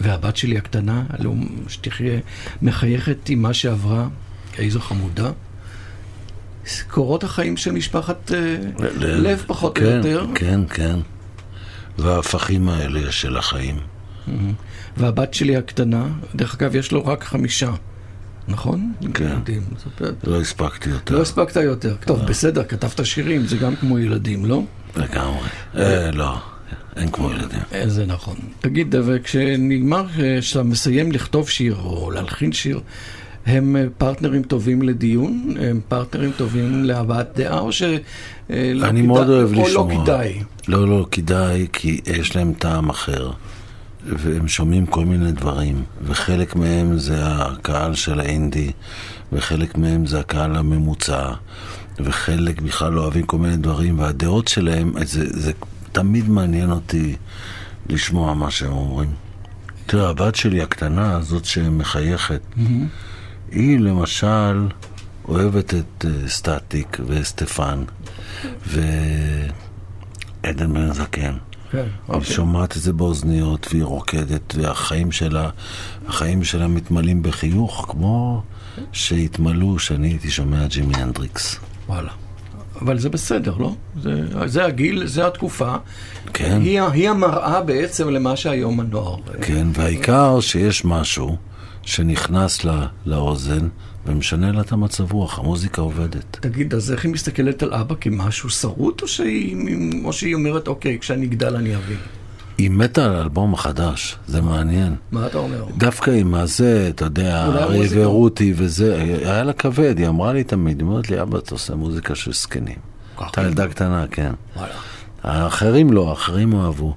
והבת 0.00 0.36
שלי 0.36 0.58
הקטנה, 0.58 1.04
שתחיה, 1.68 2.20
מחייכת 2.62 3.28
עם 3.28 3.42
מה 3.42 3.54
שעברה, 3.54 4.08
איזו 4.58 4.80
חמודה. 4.80 5.30
קורות 6.88 7.24
החיים 7.24 7.56
של 7.56 7.72
משפחת 7.72 8.32
אה, 8.32 8.56
לב 8.98 9.44
פחות 9.46 9.78
או 9.78 9.82
כן, 9.82 9.96
יותר. 9.96 10.26
כן, 10.34 10.60
כן. 10.70 10.98
וההפכים 11.98 12.68
האלה 12.68 13.12
של 13.12 13.36
החיים. 13.36 13.76
והבת 14.96 15.34
שלי 15.34 15.56
הקטנה, 15.56 16.06
דרך 16.34 16.54
אגב, 16.54 16.76
יש 16.76 16.92
לו 16.92 17.06
רק 17.06 17.24
חמישה, 17.24 17.70
נכון? 18.48 18.92
כן. 19.14 19.24
ילדים. 19.24 19.62
לא 20.24 20.40
הספקתי 20.40 20.90
יותר. 20.90 21.14
לא 21.14 21.22
הספקת 21.22 21.56
יותר. 21.56 21.94
טוב, 22.06 22.20
בסדר, 22.20 22.64
כתבת 22.64 23.06
שירים, 23.06 23.46
זה 23.46 23.56
גם 23.56 23.76
כמו 23.76 23.98
ילדים, 23.98 24.44
לא? 24.44 24.62
לגמרי. 24.96 25.48
אה, 25.76 26.10
לא, 26.10 26.38
אין 26.96 27.10
כמו 27.10 27.30
ילדים. 27.30 27.60
אה, 27.72 27.88
זה 27.88 28.06
נכון. 28.06 28.36
תגיד, 28.60 28.94
וכשנגמר, 29.04 30.06
אה, 30.18 30.38
כשאתה 30.40 30.62
מסיים 30.62 31.12
לכתוב 31.12 31.48
שיר 31.48 31.76
או 31.84 32.10
להלחין 32.10 32.52
שיר, 32.52 32.80
הם 33.48 33.76
אה, 33.76 33.84
פרטנרים 33.98 34.42
טובים 34.42 34.82
לדיון? 34.82 35.54
הם 35.60 35.80
פרטנרים 35.88 36.30
טובים 36.36 36.84
להבעת 36.84 37.28
דעה, 37.36 37.58
או 37.58 37.72
שלא 37.72 37.96
כדאי? 38.48 38.88
אני 38.90 39.02
מאוד 39.02 39.28
אוהב 39.28 39.54
או 39.54 39.62
לשמוע. 39.62 39.94
לא 39.94 40.02
כדאי? 40.04 40.42
לא, 40.68 40.88
לא, 40.88 41.06
כדאי, 41.10 41.66
כי 41.72 42.00
יש 42.06 42.36
להם 42.36 42.52
טעם 42.52 42.90
אחר. 42.90 43.30
והם 44.06 44.48
שומעים 44.48 44.86
כל 44.86 45.04
מיני 45.04 45.32
דברים, 45.32 45.82
וחלק 46.02 46.56
מהם 46.56 46.98
זה 46.98 47.26
הקהל 47.26 47.94
של 47.94 48.20
האינדי, 48.20 48.70
וחלק 49.32 49.78
מהם 49.78 50.06
זה 50.06 50.20
הקהל 50.20 50.56
הממוצע, 50.56 51.30
וחלק 52.00 52.60
בכלל 52.60 52.92
לא 52.92 53.00
אוהבים 53.00 53.26
כל 53.26 53.38
מיני 53.38 53.56
דברים, 53.56 53.98
והדעות 53.98 54.48
שלהם, 54.48 54.92
זה, 55.04 55.24
זה 55.28 55.52
תמיד 55.92 56.28
מעניין 56.28 56.70
אותי 56.70 57.16
לשמוע 57.88 58.34
מה 58.34 58.50
שהם 58.50 58.72
אומרים. 58.72 59.10
תראה, 59.86 60.08
הבת 60.08 60.34
שלי 60.34 60.62
הקטנה, 60.62 61.20
זאת 61.20 61.44
שמחייכת, 61.44 62.40
היא 63.52 63.78
למשל 63.78 64.66
אוהבת 65.28 65.74
את 65.74 66.04
אה, 66.04 66.28
סטטיק 66.28 67.00
וסטפן 67.06 67.84
ועדן 68.66 69.52
בן 70.74 70.92
זקן. 70.92 71.34
כן, 71.70 71.78
היא 71.78 71.86
אוקיי. 72.08 72.34
שומעת 72.34 72.76
את 72.76 72.82
זה 72.82 72.92
באוזניות 72.92 73.66
והיא 73.70 73.84
רוקדת 73.84 74.54
והחיים 74.54 75.12
שלה, 75.12 75.50
החיים 76.08 76.44
שלה 76.44 76.68
מתמלאים 76.68 77.22
בחיוך 77.22 77.86
כמו 77.88 78.42
שהתמלאו 78.92 79.76
כשאני 79.76 80.08
הייתי 80.08 80.30
שומע 80.30 80.66
ג'ימי 80.66 80.94
הנדריקס. 80.94 81.56
וואלה. 81.88 82.10
אבל 82.80 82.98
זה 82.98 83.08
בסדר, 83.08 83.56
לא? 83.56 83.74
זה, 84.02 84.22
זה 84.46 84.64
הגיל, 84.64 85.06
זה 85.06 85.26
התקופה. 85.26 85.74
כן. 86.32 86.60
היא, 86.62 86.80
היא 86.80 87.10
המראה 87.10 87.60
בעצם 87.60 88.08
למה 88.08 88.36
שהיום 88.36 88.80
הנוער. 88.80 89.14
אה, 89.14 89.42
כן, 89.42 89.66
והעיקר 89.74 90.40
שיש 90.40 90.84
משהו 90.84 91.36
שנכנס 91.88 92.64
לה, 92.64 92.86
לאוזן 93.06 93.68
ומשנה 94.06 94.52
לה 94.52 94.60
את 94.60 94.72
המצב 94.72 95.12
רוח, 95.12 95.38
המוזיקה 95.38 95.82
עובדת. 95.82 96.36
תגיד, 96.40 96.74
אז 96.74 96.92
איך 96.92 97.04
היא 97.04 97.12
מסתכלת 97.12 97.62
על 97.62 97.74
אבא 97.74 97.94
כמשהו 98.00 98.50
שרוט, 98.50 99.02
או 99.02 99.08
שהיא, 99.08 99.56
או 100.04 100.12
שהיא 100.12 100.34
אומרת, 100.34 100.68
אוקיי, 100.68 100.98
כשאני 100.98 101.26
אגדל 101.26 101.56
אני 101.56 101.76
אבין? 101.76 101.96
היא 102.58 102.70
מתה 102.70 103.04
על 103.04 103.14
האלבום 103.16 103.54
החדש, 103.54 104.18
זה 104.26 104.40
מעניין. 104.40 104.96
מה 105.12 105.26
אתה 105.26 105.38
אומר? 105.38 105.64
דווקא 105.76 106.10
עם 106.10 106.34
הזה, 106.34 106.86
אתה 106.94 107.04
יודע, 107.04 107.44
המוזיקה. 107.44 108.00
ורותי 108.00 108.52
וזה, 108.56 108.96
היה 109.24 109.44
לה 109.44 109.52
כבד, 109.52 109.98
היא 109.98 110.08
אמרה 110.08 110.32
לי 110.32 110.44
תמיד, 110.44 110.80
היא 110.80 110.88
אומרת 110.88 111.10
לי, 111.10 111.22
אבא, 111.22 111.38
אתה 111.38 111.54
עושה 111.54 111.74
מוזיקה 111.74 112.14
של 112.14 112.32
זקנים. 112.32 112.78
אתה 113.30 113.42
ילדה 113.42 113.68
קטנה, 113.68 114.04
כן. 114.10 114.32
האחרים 115.22 115.92
לא, 115.92 116.10
האחרים 116.10 116.54
אהבו. 116.54 116.94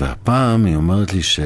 והפעם 0.00 0.64
היא 0.64 0.76
אומרת 0.76 1.12
לי 1.12 1.22
ש... 1.22 1.40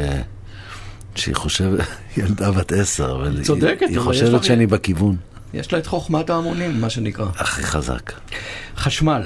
שהיא 1.19 1.35
חושבת, 1.35 1.81
ילדה 2.17 2.51
בת 2.51 2.73
עשר, 2.73 3.13
אבל 3.13 3.37
היא- 3.37 3.45
צודקת, 3.45 3.83
היא 3.89 3.91
יש 3.91 3.99
חושבת 3.99 4.33
לך- 4.33 4.45
שאני 4.45 4.67
בכיוון. 4.67 5.17
יש 5.55 5.73
לה 5.73 5.79
את 5.79 5.87
חוכמת 5.87 6.31
ההמונים, 6.31 6.81
מה 6.81 6.91
שנקרא. 6.91 7.27
הכי 7.37 7.63
חזק. 7.63 8.13
חשמל, 8.77 9.23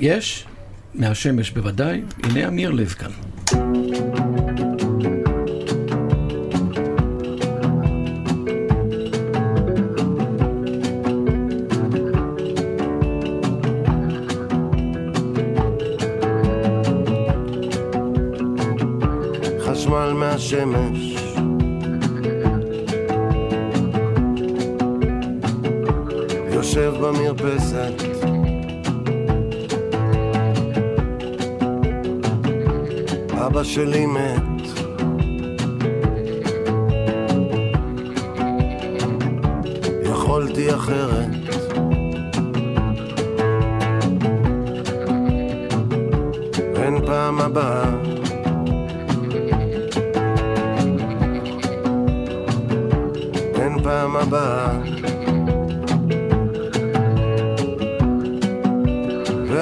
יש, 0.00 0.44
מהשמש 0.94 1.50
בוודאי, 1.50 2.02
הנה 2.22 2.48
אמיר 2.48 2.70
לב 2.70 2.88
כאן. 2.88 3.10
חשמל 19.66 20.12
מה... 20.12 20.32
מהשמש. 20.32 21.13
במרפסת. 27.04 27.92
אבא 33.46 33.62
שלי 33.62 34.06
מת. 34.06 34.42
יכולתי 40.02 40.74
אחרת 40.74 41.43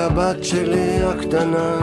והבת 0.02 0.44
שלי 0.44 1.02
הקטנה. 1.02 1.76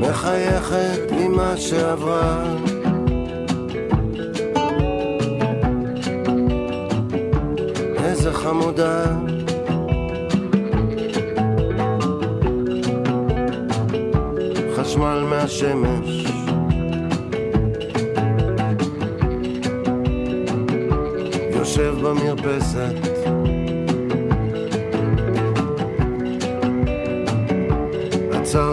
מחייכת 0.00 1.12
ממה 1.12 1.56
שעברה. 1.56 2.44
איזה 8.04 8.32
חמודה. 8.32 9.04
חשמל 14.76 15.24
מהשמש. 15.30 16.26
יושב 21.56 21.94
במרפסת 22.02 23.11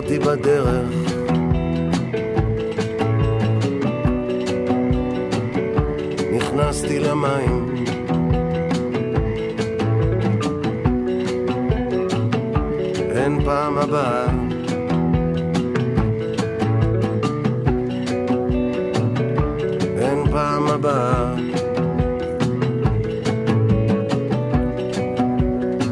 עצרתי 0.09 0.19
בדרך. 0.19 0.89
נכנסתי 6.33 6.99
למים. 6.99 7.75
אין 13.15 13.43
פעם 13.45 13.77
הבאה. 13.77 14.25
אין 19.97 20.31
פעם 20.31 20.67
הבאה. 20.67 21.33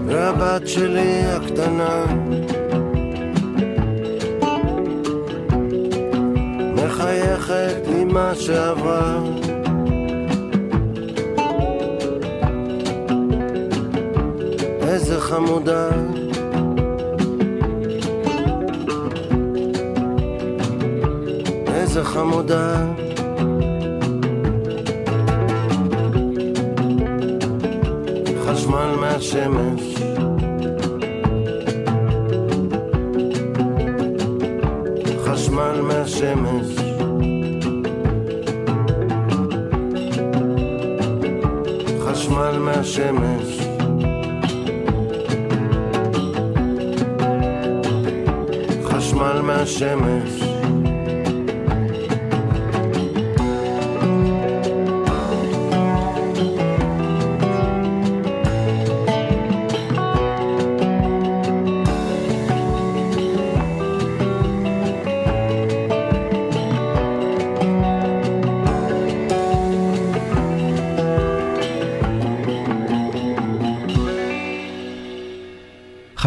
והבת 0.08 0.67
שלי 0.67 1.21
הקטנה 1.25 2.07
שעברה 8.47 9.19
איזה 14.81 15.19
חמודה. 15.19 15.89
איזה 21.67 22.03
חמודה 22.03 22.86
חשמל 42.28 42.58
מהשמש. 42.60 43.60
חשמל 48.86 49.42
מהשמש 49.42 50.46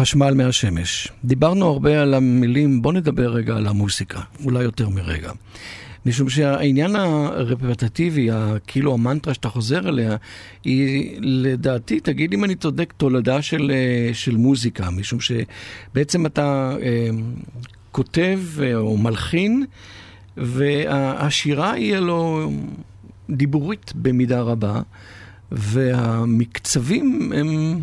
חשמל 0.01 0.33
מהשמש. 0.33 1.11
דיברנו 1.25 1.65
הרבה 1.65 2.01
על 2.01 2.13
המילים, 2.13 2.81
בוא 2.81 2.93
נדבר 2.93 3.29
רגע 3.29 3.55
על 3.55 3.67
המוסיקה, 3.67 4.19
אולי 4.43 4.63
יותר 4.63 4.89
מרגע. 4.89 5.31
משום 6.05 6.29
שהעניין 6.29 6.95
הרפטטיבי, 6.95 8.29
כאילו 8.67 8.93
המנטרה 8.93 9.33
שאתה 9.33 9.49
חוזר 9.49 9.89
אליה, 9.89 10.15
היא 10.63 11.17
לדעתי, 11.19 11.99
תגיד 11.99 12.33
אם 12.33 12.43
אני 12.43 12.55
צודק, 12.55 12.93
תולדה 12.97 13.41
של, 13.41 13.71
של 14.13 14.37
מוזיקה, 14.37 14.89
משום 14.89 15.19
שבעצם 15.19 16.25
אתה 16.25 16.75
אה, 16.81 17.09
כותב 17.91 18.39
או 18.75 18.97
מלחין, 18.97 19.65
והשירה 20.37 21.71
היא 21.71 21.95
הלוא 21.95 22.51
דיבורית 23.29 23.91
במידה 23.95 24.41
רבה, 24.41 24.81
והמקצבים 25.51 27.31
הם... 27.35 27.81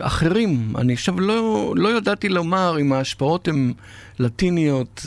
אחרים. 0.00 0.72
אני 0.78 0.92
עכשיו 0.92 1.20
לא, 1.20 1.72
לא 1.76 1.96
ידעתי 1.96 2.28
לומר 2.28 2.76
אם 2.80 2.92
ההשפעות 2.92 3.48
הן 3.48 3.72
לטיניות, 4.18 5.06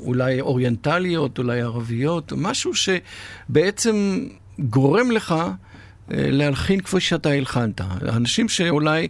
אולי 0.00 0.40
אוריינטליות, 0.40 1.38
אולי 1.38 1.60
ערביות, 1.60 2.32
משהו 2.36 2.72
שבעצם 2.74 4.26
גורם 4.58 5.10
לך 5.10 5.34
להלחין 6.08 6.80
כפי 6.80 7.00
שאתה 7.00 7.30
הלחנת. 7.30 7.80
אנשים 8.08 8.48
שאולי 8.48 9.08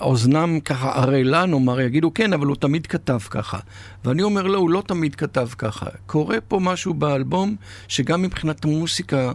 אוזנם 0.00 0.60
ככה 0.60 0.92
ערלה, 0.92 1.46
נאמר, 1.46 1.80
יגידו 1.80 2.14
כן, 2.14 2.32
אבל 2.32 2.46
הוא 2.46 2.56
תמיד 2.56 2.86
כתב 2.86 3.18
ככה. 3.30 3.58
ואני 4.04 4.22
אומר 4.22 4.42
לא, 4.42 4.58
הוא 4.58 4.70
לא 4.70 4.82
תמיד 4.86 5.14
כתב 5.14 5.48
ככה. 5.58 5.86
קורה 6.06 6.40
פה 6.48 6.60
משהו 6.60 6.94
באלבום 6.94 7.56
שגם 7.88 8.22
מבחינת 8.22 8.64
המוסיקה 8.64 9.32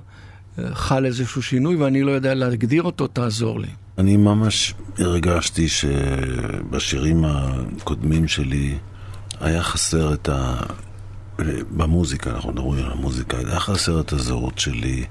חל 0.74 1.06
איזשהו 1.06 1.42
שינוי 1.42 1.76
ואני 1.76 2.02
לא 2.02 2.12
יודע 2.12 2.34
להגדיר 2.34 2.84
אותו, 2.84 3.08
תעזור 3.08 3.60
לי. 3.60 3.68
אני 4.02 4.18
ממש 4.18 4.74
הרגשתי 5.00 5.68
שבשירים 5.68 7.26
הקודמים 7.26 8.28
שלי 8.28 8.78
היה 9.40 9.64
חסר 9.64 10.14
את 10.14 10.30
ה... 10.30 10.56
במוזיקה, 11.72 12.32
אנחנו 12.32 12.52
מדברים 12.52 12.86
על 12.86 12.92
המוזיקה, 12.92 13.38
היה 13.38 13.60
חסר 13.60 14.00
את 14.00 14.14
הזהות 14.14 14.60
שלי. 14.60 15.06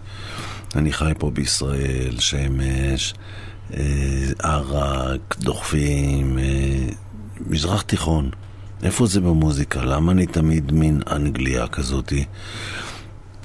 אני 0.76 0.92
חי 0.92 1.12
פה 1.18 1.30
בישראל, 1.30 2.18
שמש, 2.18 3.14
ערק, 4.38 5.36
דוחפים, 5.38 6.38
מזרח 7.46 7.82
תיכון. 7.82 8.30
איפה 8.82 9.06
זה 9.06 9.20
במוזיקה? 9.20 9.84
למה 9.84 10.12
אני 10.12 10.26
תמיד 10.26 10.72
מין 10.72 11.02
אנגליה 11.10 11.66
כזאתי? 11.66 12.24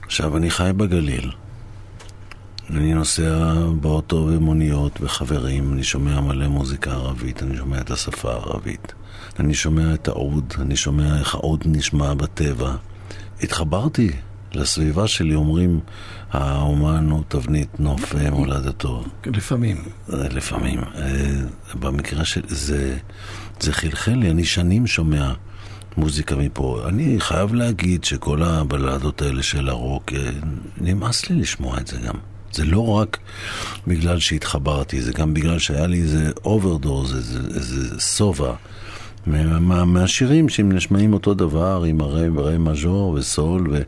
עכשיו, 0.05 0.37
אני 0.37 0.49
חי 0.49 0.69
בגליל. 0.77 1.31
אני 2.69 2.93
נוסע 2.93 3.53
באוטו 3.81 4.25
במוניות 4.25 4.99
וחברים, 5.01 5.73
אני 5.73 5.83
שומע 5.83 6.21
מלא 6.21 6.47
מוזיקה 6.47 6.91
ערבית, 6.91 7.43
אני 7.43 7.57
שומע 7.57 7.81
את 7.81 7.91
השפה 7.91 8.31
הערבית. 8.31 8.93
אני 9.39 9.53
שומע 9.53 9.93
את 9.93 10.07
העוד, 10.07 10.53
אני 10.59 10.75
שומע 10.75 11.19
איך 11.19 11.35
העוד 11.35 11.63
נשמע 11.65 12.13
בטבע. 12.13 12.75
התחברתי 13.41 14.11
לסביבה 14.53 15.07
שלי, 15.07 15.35
אומרים, 15.35 15.79
האומן 16.31 17.09
הוא 17.09 17.23
תבנית 17.27 17.79
נוף 17.79 18.15
מולדתו. 18.31 19.03
לפעמים. 19.25 19.77
לפעמים. 20.09 20.81
במקרה 21.79 22.25
של 22.25 22.41
זה, 22.47 22.97
זה 23.59 23.73
חלחל 23.73 24.11
לי, 24.13 24.31
אני 24.31 24.45
שנים 24.45 24.87
שומע 24.87 25.33
מוזיקה 25.97 26.35
מפה. 26.35 26.81
אני 26.87 27.15
חייב 27.19 27.53
להגיד 27.53 28.03
שכל 28.03 28.43
הבלדות 28.43 29.21
האלה 29.21 29.43
של 29.43 29.69
הרוק, 29.69 30.11
נמאס 30.77 31.29
לי 31.29 31.35
לשמוע 31.35 31.79
את 31.79 31.87
זה 31.87 31.97
גם. 31.97 32.34
זה 32.55 32.65
לא 32.65 32.87
רק 32.87 33.17
בגלל 33.87 34.19
שהתחברתי, 34.19 35.01
זה 35.01 35.13
גם 35.13 35.33
בגלל 35.33 35.59
שהיה 35.59 35.87
לי 35.87 36.01
איזה 36.01 36.31
overdose, 36.45 37.15
איזה, 37.15 37.39
איזה 37.55 37.99
סובה 37.99 38.53
מה- 39.25 39.59
מה- 39.59 39.85
מהשירים 39.85 40.49
שהם 40.49 40.71
נשמעים 40.71 41.13
אותו 41.13 41.33
דבר, 41.33 41.83
עם 41.87 42.01
הרי 42.01 42.29
ורי 42.29 42.57
מז'ור 42.57 43.09
וסול, 43.11 43.67
ו... 43.71 43.81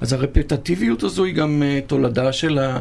אז 0.00 0.12
הרפטטיביות 0.12 1.02
הזו 1.02 1.24
היא 1.24 1.34
גם 1.34 1.62
אה, 1.62 1.78
תולדה 1.86 2.32
של 2.32 2.58
ה- 2.58 2.78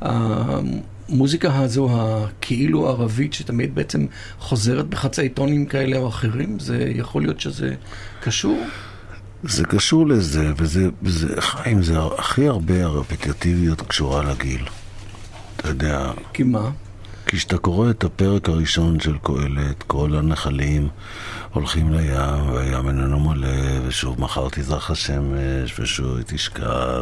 המוזיקה 0.00 1.58
הזו, 1.58 1.88
הכאילו 1.92 2.88
ערבית, 2.88 3.32
שתמיד 3.32 3.74
בעצם 3.74 4.06
חוזרת 4.38 4.86
בחצאי 4.88 5.28
טונים 5.28 5.66
כאלה 5.66 5.96
או 5.96 6.08
אחרים. 6.08 6.58
זה 6.58 6.92
יכול 6.94 7.22
להיות 7.22 7.40
שזה 7.40 7.74
קשור? 8.22 8.60
זה 9.44 9.64
קשור 9.64 10.06
לזה, 10.06 10.52
וזה, 10.56 10.88
וזה, 11.02 11.40
חיים, 11.40 11.82
זה 11.82 11.94
הכי 12.18 12.48
הרבה 12.48 12.84
הרפטטיביות 12.84 13.80
קשורה 13.80 14.22
לגיל. 14.32 14.60
אתה 15.56 15.68
יודע, 15.68 16.10
כי 16.32 16.42
מה? 16.42 16.70
כי 17.26 17.36
כשאתה 17.36 17.58
קורא 17.58 17.90
את 17.90 18.04
הפרק 18.04 18.48
הראשון 18.48 19.00
של 19.00 19.16
קהלת, 19.22 19.82
כל 19.82 20.14
הנחלים 20.16 20.88
הולכים 21.52 21.92
לים, 21.92 22.50
והים 22.52 22.88
איננו 22.88 23.20
מלא, 23.20 23.86
ושוב 23.86 24.20
מחר 24.20 24.48
תזרח 24.52 24.90
השמש, 24.90 25.80
ושוב 25.80 26.16
היא 26.16 26.24
תשקע, 26.26 27.00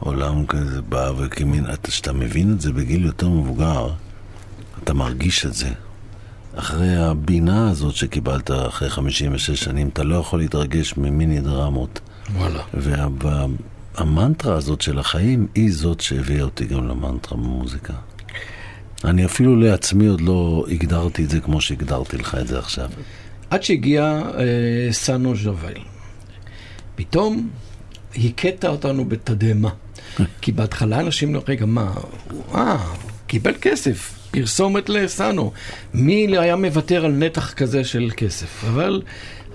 ועולם 0.00 0.46
כזה 0.46 0.82
בא, 0.82 1.12
וכמין, 1.18 1.66
כשאתה 1.82 2.12
מבין 2.12 2.52
את 2.52 2.60
זה 2.60 2.72
בגיל 2.72 3.04
יותר 3.04 3.28
מבוגר, 3.28 3.88
אתה 4.84 4.94
מרגיש 4.94 5.46
את 5.46 5.54
זה. 5.54 5.68
אחרי 6.54 6.96
הבינה 6.96 7.70
הזאת 7.70 7.94
שקיבלת 7.94 8.50
אחרי 8.50 8.90
56 8.90 9.50
שנים, 9.50 9.88
אתה 9.88 10.04
לא 10.04 10.16
יכול 10.16 10.38
להתרגש 10.38 10.96
ממיני 10.96 11.40
דרמות. 11.40 12.00
וואלה. 12.34 12.62
והמנטרה 13.98 14.54
הזאת 14.54 14.80
של 14.80 14.98
החיים 14.98 15.46
היא 15.54 15.72
זאת 15.72 16.00
שהביאה 16.00 16.42
אותי 16.42 16.64
גם 16.64 16.88
למנטרה 16.88 17.38
במוזיקה. 17.38 17.92
אני 19.04 19.24
אפילו 19.24 19.56
לעצמי 19.56 20.06
עוד 20.06 20.20
לא 20.20 20.64
הגדרתי 20.70 21.24
את 21.24 21.30
זה 21.30 21.40
כמו 21.40 21.60
שהגדרתי 21.60 22.16
לך 22.16 22.36
את 22.40 22.48
זה 22.48 22.58
עכשיו. 22.58 22.90
עד 23.50 23.62
שהגיע 23.62 24.22
אה, 24.38 24.92
סאנו 24.92 25.36
ז'וול. 25.36 25.74
פתאום 26.96 27.48
הכית 28.16 28.64
אותנו 28.64 29.04
בתדהמה. 29.04 29.70
כי 30.42 30.52
בהתחלה 30.52 31.00
אנשים 31.00 31.36
רגע, 31.48 31.66
מה, 31.66 31.92
אה, 32.54 32.94
קיבל 33.26 33.54
כסף, 33.60 34.14
פרסומת 34.30 34.88
לסאנו. 34.88 35.52
מי 35.94 36.38
היה 36.38 36.56
מוותר 36.56 37.04
על 37.04 37.12
נתח 37.12 37.52
כזה 37.52 37.84
של 37.84 38.10
כסף? 38.16 38.64
אבל 38.64 39.02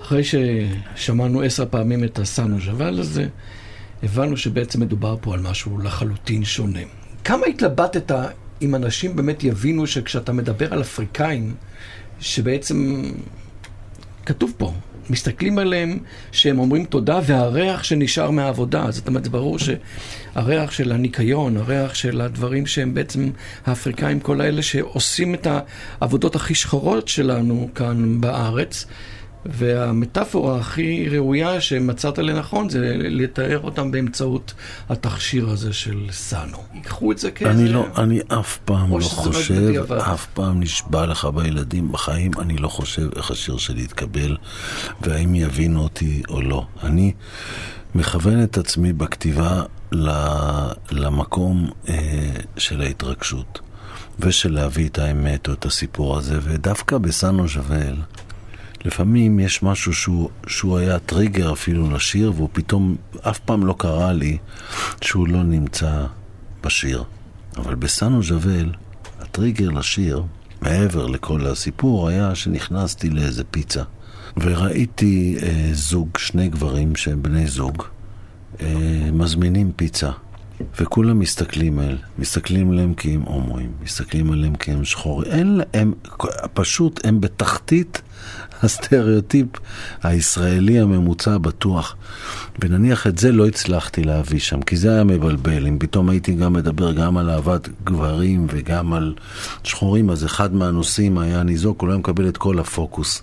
אחרי 0.02 0.22
ששמענו 0.24 1.42
עשר 1.42 1.64
פעמים 1.70 2.04
את 2.04 2.18
הסאנו 2.18 2.60
ז'וול 2.60 3.00
הזה, 3.00 3.26
הבנו 4.04 4.36
שבעצם 4.36 4.80
מדובר 4.80 5.16
פה 5.20 5.34
על 5.34 5.40
משהו 5.40 5.78
לחלוטין 5.78 6.44
שונה. 6.44 6.80
כמה 7.24 7.46
התלבטת 7.46 8.12
אם 8.62 8.74
אנשים 8.74 9.16
באמת 9.16 9.44
יבינו 9.44 9.86
שכשאתה 9.86 10.32
מדבר 10.32 10.72
על 10.72 10.80
אפריקאים, 10.80 11.54
שבעצם 12.20 13.02
כתוב 14.26 14.52
פה, 14.56 14.72
מסתכלים 15.10 15.58
עליהם 15.58 15.98
שהם 16.32 16.58
אומרים 16.58 16.84
תודה 16.84 17.20
והריח 17.26 17.84
שנשאר 17.84 18.30
מהעבודה. 18.30 18.86
זאת 18.90 19.08
אומרת, 19.08 19.24
זה 19.24 19.30
ברור 19.30 19.58
שהריח 19.58 20.70
של 20.70 20.92
הניקיון, 20.92 21.56
הריח 21.56 21.94
של 21.94 22.20
הדברים 22.20 22.66
שהם 22.66 22.94
בעצם 22.94 23.30
האפריקאים, 23.66 24.20
כל 24.20 24.40
האלה 24.40 24.62
שעושים 24.62 25.34
את 25.34 25.46
העבודות 26.00 26.36
הכי 26.36 26.54
שחורות 26.54 27.08
שלנו 27.08 27.68
כאן 27.74 28.20
בארץ. 28.20 28.86
והמטאפורה 29.46 30.58
הכי 30.58 31.08
ראויה 31.08 31.60
שמצאת 31.60 32.18
לנכון 32.18 32.68
זה 32.68 32.96
לתאר 32.98 33.60
אותם 33.64 33.90
באמצעות 33.90 34.54
התכשיר 34.88 35.48
הזה 35.48 35.72
של 35.72 36.06
סאנו. 36.10 36.58
ייקחו 36.74 37.12
את 37.12 37.18
זה 37.18 37.30
כאיזה... 37.30 37.52
אני 37.52 37.68
לא, 37.68 37.86
אני 37.98 38.20
אף 38.28 38.58
פעם 38.64 38.90
לא 38.90 39.04
חושב. 39.04 39.92
אף 39.92 40.26
פעם 40.26 40.60
נשבע 40.60 41.06
לך 41.06 41.24
בילדים 41.24 41.92
בחיים, 41.92 42.30
אני 42.38 42.56
לא 42.56 42.68
חושב 42.68 43.08
איך 43.16 43.30
השיר 43.30 43.56
שלי 43.56 43.82
יתקבל, 43.82 44.36
והאם 45.00 45.34
יבינו 45.34 45.82
אותי 45.82 46.22
או 46.28 46.42
לא. 46.42 46.66
אני 46.82 47.12
מכוון 47.94 48.42
את 48.42 48.58
עצמי 48.58 48.92
בכתיבה 48.92 49.62
למקום 50.90 51.70
אה, 51.88 51.94
של 52.56 52.80
ההתרגשות, 52.80 53.60
ושל 54.20 54.52
להביא 54.52 54.88
את 54.88 54.98
האמת 54.98 55.48
או 55.48 55.52
את 55.52 55.64
הסיפור 55.64 56.18
הזה, 56.18 56.38
ודווקא 56.42 56.98
בסנו 56.98 57.48
ז'וול, 57.48 57.96
לפעמים 58.84 59.40
יש 59.40 59.62
משהו 59.62 59.92
שהוא, 59.92 60.30
שהוא 60.46 60.78
היה 60.78 60.98
טריגר 60.98 61.52
אפילו 61.52 61.90
לשיר, 61.90 62.32
והוא 62.36 62.48
פתאום, 62.52 62.96
אף 63.20 63.38
פעם 63.38 63.66
לא 63.66 63.74
קרה 63.78 64.12
לי 64.12 64.38
שהוא 65.00 65.28
לא 65.28 65.42
נמצא 65.42 66.06
בשיר. 66.64 67.04
אבל 67.56 67.74
בסנו 67.74 68.22
ז'וול, 68.22 68.72
הטריגר 69.20 69.70
לשיר, 69.70 70.22
מעבר 70.60 71.06
לכל 71.06 71.46
הסיפור, 71.46 72.08
היה 72.08 72.34
שנכנסתי 72.34 73.10
לאיזה 73.10 73.44
פיצה. 73.44 73.82
וראיתי 74.36 75.36
אה, 75.42 75.70
זוג, 75.72 76.18
שני 76.18 76.48
גברים 76.48 76.96
שהם 76.96 77.22
בני 77.22 77.46
זוג, 77.46 77.82
אה, 78.60 79.10
מזמינים 79.12 79.72
פיצה. 79.76 80.10
וכולם 80.80 81.18
מסתכלים 81.18 81.78
על, 81.78 81.98
מסתכלים 82.18 82.70
עליהם 82.70 82.94
כי 82.94 83.14
הם 83.14 83.22
הומואים, 83.22 83.72
מסתכלים 83.82 84.32
עליהם 84.32 84.54
כי 84.54 84.72
הם 84.72 84.84
שחורים. 84.84 85.32
אין 85.32 85.60
להם, 85.60 85.94
פשוט 86.54 87.00
הם 87.06 87.20
בתחתית 87.20 88.02
הסטריאוטיפ 88.62 89.46
הישראלי 90.02 90.80
הממוצע 90.80 91.38
בטוח. 91.38 91.96
ונניח 92.60 93.06
את 93.06 93.18
זה 93.18 93.32
לא 93.32 93.46
הצלחתי 93.46 94.04
להביא 94.04 94.38
שם, 94.38 94.62
כי 94.62 94.76
זה 94.76 94.94
היה 94.94 95.04
מבלבל. 95.04 95.66
אם 95.66 95.78
פתאום 95.78 96.08
הייתי 96.08 96.34
גם 96.34 96.52
מדבר 96.52 96.92
גם 96.92 97.16
על 97.16 97.30
אהבת 97.30 97.68
גברים 97.84 98.46
וגם 98.50 98.92
על 98.92 99.14
שחורים, 99.64 100.10
אז 100.10 100.24
אחד 100.24 100.54
מהנושאים 100.54 101.18
היה 101.18 101.42
ניזוק, 101.42 101.80
הוא 101.80 101.88
לא 101.88 101.98
מקבל 101.98 102.28
את 102.28 102.36
כל 102.36 102.58
הפוקוס. 102.58 103.22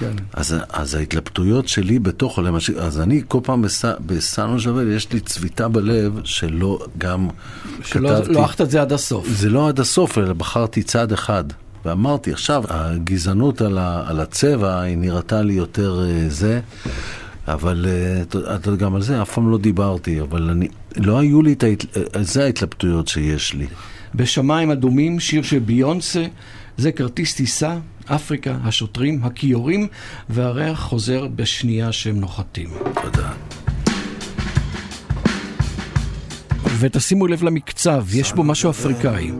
כן. 0.00 0.12
אז, 0.32 0.56
אז 0.68 0.94
ההתלבטויות 0.94 1.68
שלי 1.68 1.98
בתוך, 1.98 2.38
למשל, 2.38 2.78
אז 2.78 3.00
אני 3.00 3.22
כל 3.28 3.38
פעם 3.42 3.62
בס, 3.62 3.84
בסנו 4.06 4.60
ז'וול, 4.60 4.92
יש 4.92 5.12
לי 5.12 5.20
צביטה 5.20 5.68
בלב 5.68 6.20
שלא 6.24 6.86
גם 6.98 7.28
שלא 7.84 8.08
כתבתי, 8.08 8.32
לא 8.32 8.40
הלכת 8.40 8.60
את 8.60 8.70
זה 8.70 8.80
עד 8.80 8.92
הסוף. 8.92 9.28
זה 9.28 9.50
לא 9.50 9.68
עד 9.68 9.80
הסוף, 9.80 10.18
אלא 10.18 10.32
בחרתי 10.32 10.82
צד 10.82 11.12
אחד. 11.12 11.44
ואמרתי, 11.84 12.32
עכשיו, 12.32 12.64
הגזענות 12.68 13.60
על, 13.60 13.78
ה, 13.78 14.04
על 14.06 14.20
הצבע, 14.20 14.80
היא 14.80 14.98
נראתה 14.98 15.42
לי 15.42 15.52
יותר 15.52 16.04
אה, 16.04 16.28
זה, 16.28 16.60
אבל 17.48 17.86
אה, 17.88 18.54
אתה 18.54 18.76
גם 18.76 18.94
על 18.94 19.02
זה 19.02 19.22
אף 19.22 19.34
פעם 19.34 19.50
לא 19.50 19.58
דיברתי, 19.58 20.20
אבל 20.20 20.50
אני, 20.50 20.68
לא 20.96 21.18
היו 21.18 21.42
לי 21.42 21.52
את 21.52 21.62
ההת... 21.62 21.84
אה, 21.96 22.22
זה 22.22 22.44
ההתלבטויות 22.44 23.08
שיש 23.08 23.54
לי. 23.54 23.66
בשמיים 24.14 24.70
אדומים, 24.70 25.20
שיר 25.20 25.42
של 25.42 25.58
ביונסה, 25.58 26.26
זה 26.80 26.92
כרטיס 26.92 27.34
טיסה, 27.34 27.76
אפריקה, 28.06 28.56
השוטרים, 28.64 29.20
הכיורים, 29.24 29.88
והריח 30.28 30.80
חוזר 30.80 31.26
בשנייה 31.26 31.92
שהם 31.92 32.20
נוחתים. 32.20 32.68
תודה. 33.02 33.32
ותשימו 36.78 37.26
לב 37.26 37.42
למקצב, 37.42 38.04
יש 38.14 38.32
בו 38.32 38.44
משהו 38.44 38.70
אפריקאי. 38.70 39.30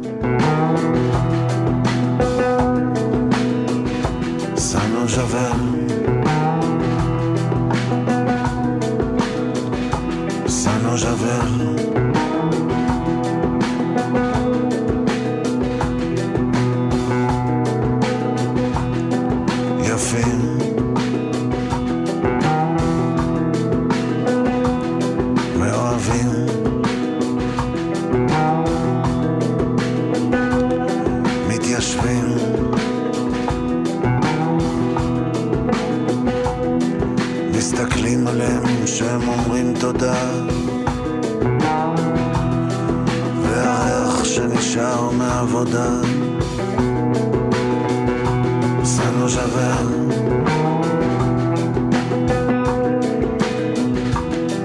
סנו 4.56 5.08
מסתכלים 37.60 38.26
עליהם 38.26 38.86
שהם 38.86 39.28
אומרים 39.28 39.74
תודה. 39.80 40.22
והריח 43.42 44.24
שנשאר 44.24 45.10
מהעבודה. 45.10 46.00
סנו 48.84 49.28
ז'וול 49.28 49.88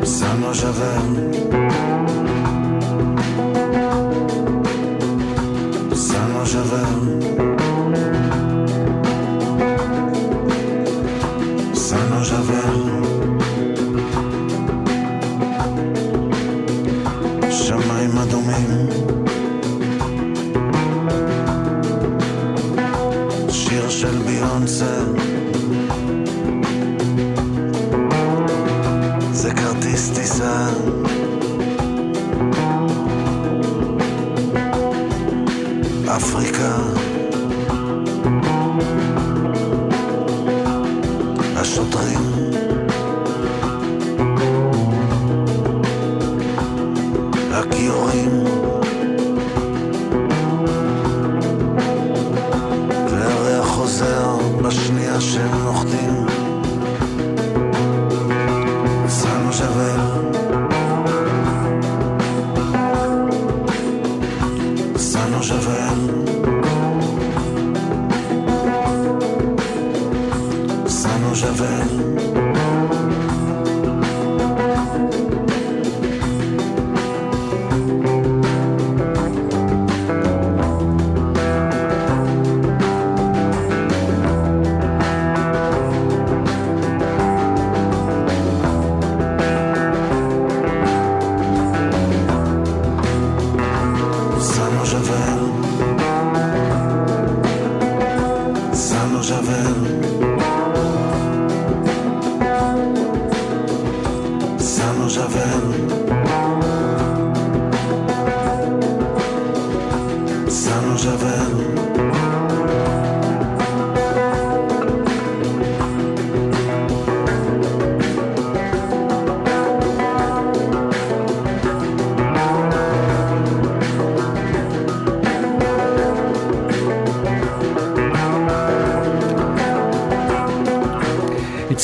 סנו 0.03 0.53
ז'וול 0.53 1.15
סנו 1.33 1.44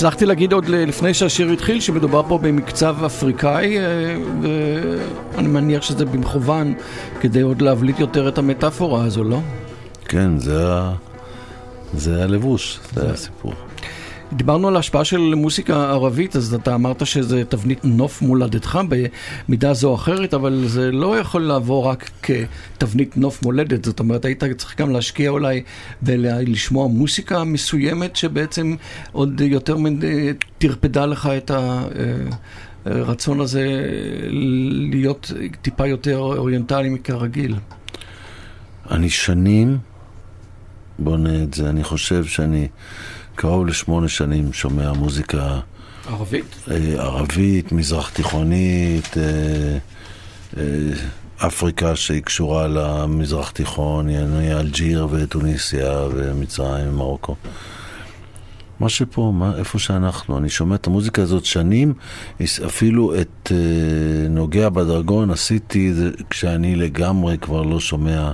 הצלחתי 0.02 0.26
להגיד 0.26 0.54
עוד 0.54 0.66
לפני 0.68 1.14
שהשיר 1.14 1.50
התחיל 1.50 1.80
שמדובר 1.80 2.24
פה 2.28 2.38
במקצב 2.38 3.04
אפריקאי 3.06 3.80
אה, 3.80 3.84
ואני 4.42 5.48
מניח 5.48 5.82
שזה 5.82 6.06
במכוון 6.06 6.74
כדי 7.20 7.42
עוד 7.42 7.62
להבליט 7.62 8.00
יותר 8.00 8.28
את 8.28 8.38
המטאפורה 8.38 9.04
הזו, 9.06 9.24
לא? 9.24 9.40
כן, 10.06 10.38
זה. 10.38 10.64
זה 11.94 12.24
הלבוש, 12.24 12.80
זה 12.94 13.12
הסיפור. 13.12 13.54
דיברנו 14.34 14.68
על 14.68 14.76
ההשפעה 14.76 15.06
של 15.06 15.34
מוסיקה 15.36 15.92
ערבית, 15.92 16.36
אז 16.36 16.54
אתה 16.54 16.76
אמרת 16.76 17.06
שזה 17.06 17.44
תבנית 17.46 17.86
נוף 17.86 18.22
מולדתך 18.22 18.80
במידה 19.48 19.74
זו 19.74 19.90
או 19.90 19.96
אחרת, 19.96 20.34
אבל 20.34 20.64
זה 20.68 20.92
לא 20.92 21.18
יכול 21.18 21.42
לעבור 21.42 21.90
רק 21.90 22.10
כתבנית 22.24 23.18
נוף 23.18 23.44
מולדת, 23.44 23.86
זאת 23.86 24.00
אומרת, 24.00 24.26
היית 24.26 24.44
צריך 24.44 24.82
גם 24.82 24.92
להשקיע 24.92 25.30
אולי 25.30 25.64
ולשמוע 26.04 26.88
מוסיקה 26.88 27.44
מסוימת 27.44 28.16
שבעצם 28.16 28.76
עוד 29.12 29.42
יותר 29.42 29.78
טרפדה 30.58 31.06
לך 31.06 31.30
את 31.38 31.52
הרצון 32.86 33.40
הזה 33.40 33.68
להיות 34.92 35.32
טיפה 35.62 35.88
יותר 35.88 36.18
אוריינטלי 36.18 36.90
מכרגיל. 36.90 37.56
אני 38.92 39.10
שנים 39.10 39.78
בונה 41.00 41.44
את 41.44 41.54
זה, 41.54 41.70
אני 41.70 41.84
חושב 41.84 42.26
שאני 42.26 42.68
קרוב 43.42 43.68
לשמונה 43.68 44.08
שנים 44.08 44.54
שומע 44.54 44.94
מוזיקה 44.94 45.60
ערבית? 46.08 46.56
אה, 46.72 47.04
ערבית, 47.04 47.72
מזרח 47.72 48.10
תיכונית, 48.10 49.18
אה, 49.18 49.78
אה, 50.58 50.64
אפריקה 51.48 51.96
שהיא 51.96 52.22
קשורה 52.22 52.68
למזרח 52.68 53.52
תיכון, 53.52 54.10
יעני 54.10 54.54
אלג'יר 54.54 55.08
וטוניסיה 55.12 56.00
ומצרים 56.16 56.90
ומרוקו. 56.90 57.36
מה 58.80 58.90
שפה, 58.90 59.32
מה, 59.36 59.58
איפה 59.58 59.80
שאנחנו, 59.80 60.38
אני 60.38 60.50
שומע 60.50 60.76
את 60.76 60.88
המוזיקה 60.88 61.22
הזאת 61.22 61.46
שנים, 61.46 61.94
אפילו 62.66 63.22
את 63.22 63.52
אה, 63.52 64.28
נוגע 64.30 64.70
בדרגון 64.70 65.32
עשיתי 65.32 65.94
זה 65.94 66.10
כשאני 66.30 66.76
לגמרי 66.76 67.38
כבר 67.38 67.62
לא 67.62 67.80
שומע 67.80 68.32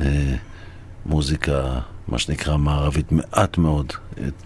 אה, 0.00 0.34
מוזיקה, 1.06 1.80
מה 2.08 2.18
שנקרא 2.18 2.56
מערבית, 2.56 3.12
מעט 3.12 3.58
מאוד. 3.58 3.92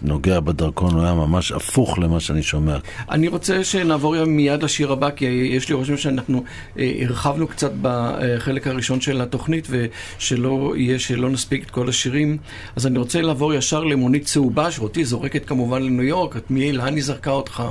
נוגע 0.01 0.39
בדרכון 0.39 0.93
הוא 0.93 1.03
היה 1.03 1.13
ממש 1.13 1.51
הפוך 1.51 1.99
למה 1.99 2.19
שאני 2.19 2.43
שומע. 2.43 2.77
אני 3.11 3.27
רוצה 3.27 3.63
שנעבור 3.63 4.25
מיד 4.25 4.63
לשיר 4.63 4.91
הבא, 4.91 5.09
כי 5.09 5.25
יש 5.25 5.69
לי 5.69 5.75
רושם 5.75 5.97
שאנחנו 5.97 6.43
אה, 6.79 6.91
הרחבנו 7.01 7.47
קצת 7.47 7.71
בחלק 7.81 8.67
הראשון 8.67 9.01
של 9.01 9.21
התוכנית, 9.21 9.67
ושלא 9.69 10.73
יהיה 10.77 10.99
שלא 10.99 11.29
נספיק 11.29 11.63
את 11.63 11.71
כל 11.71 11.89
השירים. 11.89 12.37
אז 12.75 12.87
אני 12.87 12.99
רוצה 12.99 13.21
לעבור 13.21 13.53
ישר 13.53 13.83
למונית 13.83 14.25
צהובה, 14.25 14.71
שאותי 14.71 15.05
זורקת 15.05 15.45
כמובן 15.45 15.83
לניו 15.83 16.03
יורק. 16.03 16.37
את 16.37 16.51
מי, 16.51 16.71
לאן 16.71 16.95
היא 16.95 17.03
זרקה 17.03 17.31
אותך? 17.31 17.63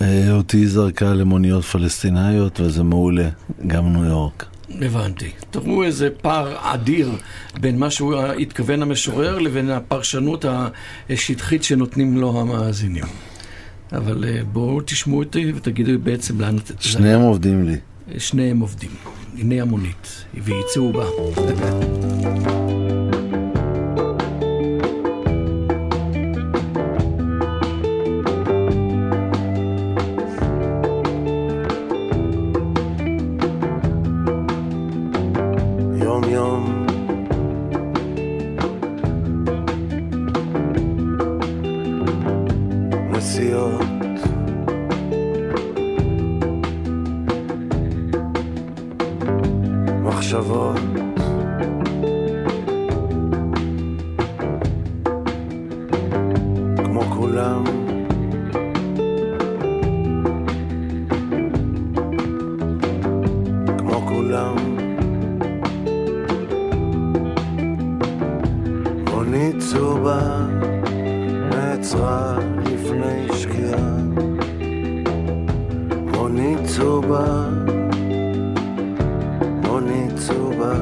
אה, 0.00 0.32
אותי 0.32 0.66
זרקה 0.66 1.14
למוניות 1.14 1.64
פלסטיניות, 1.64 2.60
וזה 2.60 2.82
מעולה, 2.82 3.28
גם 3.66 3.92
ניו 3.92 4.04
יורק. 4.04 4.57
הבנתי. 4.70 5.30
תראו 5.50 5.84
איזה 5.84 6.10
פער 6.10 6.56
אדיר 6.74 7.10
בין 7.60 7.78
מה 7.78 7.90
שהוא 7.90 8.16
התכוון 8.16 8.82
המשורר 8.82 9.38
לבין 9.38 9.70
הפרשנות 9.70 10.44
השטחית 11.10 11.64
שנותנים 11.64 12.16
לו 12.16 12.40
המאזינים. 12.40 13.04
אבל 13.92 14.24
אה, 14.24 14.40
בואו 14.52 14.80
תשמעו 14.80 15.18
אותי 15.18 15.52
ותגידו 15.56 15.98
בעצם 16.02 16.40
לאן... 16.40 16.56
שניהם 16.80 17.20
עובדים 17.20 17.64
לי. 17.64 17.76
שניהם 18.18 18.60
עובדים. 18.60 18.90
הנה 19.38 19.62
המונית, 19.62 20.24
והיא 20.34 20.62
צהובה. 20.72 21.04
מונית 69.38 69.56
צהובה 69.58 70.46
נעצרה 71.50 72.38
לפני 72.64 73.28
שקיעה 73.38 73.96
מונית 76.14 76.58
צהובה 76.64 77.48
מונית 79.62 80.12
צהובה 80.16 80.74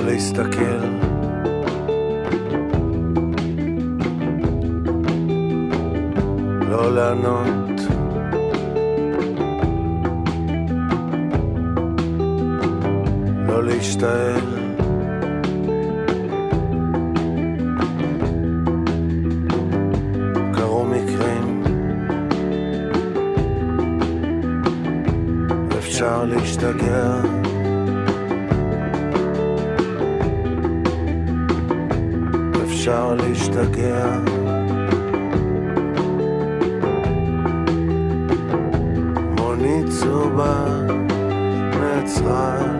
לא 0.00 0.06
להסתכל. 0.06 0.80
לא 6.70 6.94
לענות. 6.94 7.80
לא 13.48 13.64
להשתעל. 13.64 14.40
קרו 20.54 20.84
מקרים. 20.84 21.62
אפשר 25.78 26.24
להשתגע 26.24 27.39
אפשר 32.80 33.14
להשתגע. 33.14 34.18
מונית 39.38 39.86
צהובה 39.88 40.66
נעצרה 41.80 42.79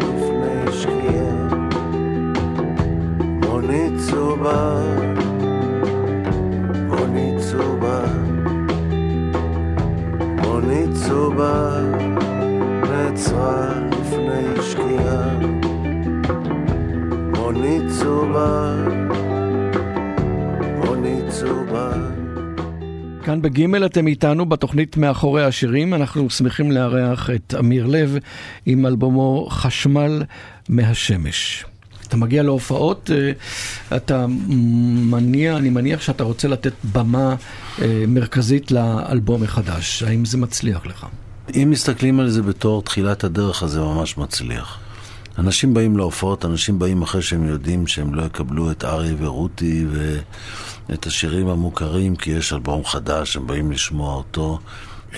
כאן 23.41 23.51
בגימל 23.51 23.87
אתם 23.87 24.07
איתנו 24.07 24.47
בתוכנית 24.47 24.97
מאחורי 24.97 25.45
השירים, 25.45 25.95
אנחנו 25.95 26.31
שמחים 26.31 26.73
לארח 26.73 27.31
את 27.31 27.55
אמיר 27.59 27.87
לב 27.87 28.17
עם 28.67 28.87
אלבומו 28.87 29.49
חשמל 29.51 30.23
מהשמש. 30.69 31.65
אתה 32.09 32.17
מגיע 32.17 32.43
להופעות, 32.43 33.11
אה, 33.15 33.33
אתה 33.97 34.27
מניע, 35.11 35.57
אני 35.57 35.71
מניח 35.71 36.01
שאתה 36.01 36.25
רוצה 36.25 36.49
לתת 36.49 36.73
במה 36.93 37.35
אה, 37.83 38.05
מרכזית 38.09 38.71
לאלבום 38.71 39.43
החדש. 39.43 40.03
האם 40.03 40.25
זה 40.25 40.39
מצליח 40.39 40.87
לך? 40.87 41.07
אם 41.55 41.69
מסתכלים 41.71 42.21
על 42.21 42.31
זה 42.31 42.43
בתור 42.43 42.83
תחילת 42.83 43.25
הדרך, 43.25 43.63
אז 43.63 43.71
זה 43.71 43.81
ממש 43.81 44.19
מצליח. 44.19 44.79
אנשים 45.39 45.75
באים 45.75 45.97
להופעות, 45.97 46.45
אנשים 46.45 46.79
באים 46.79 47.03
אחרי 47.03 47.23
שהם 47.23 47.49
יודעים 47.49 47.87
שהם 47.87 48.15
לא 48.15 48.23
יקבלו 48.23 48.71
את 48.71 48.85
ארי 48.85 49.15
ורותי 49.19 49.87
ואת 50.89 51.07
השירים 51.07 51.49
המוכרים, 51.49 52.17
כי 52.17 52.31
יש 52.31 52.53
אלבום 52.53 52.85
חדש, 52.85 53.37
הם 53.37 53.47
באים 53.47 53.73
לשמוע 53.73 54.15
אותו. 54.15 54.59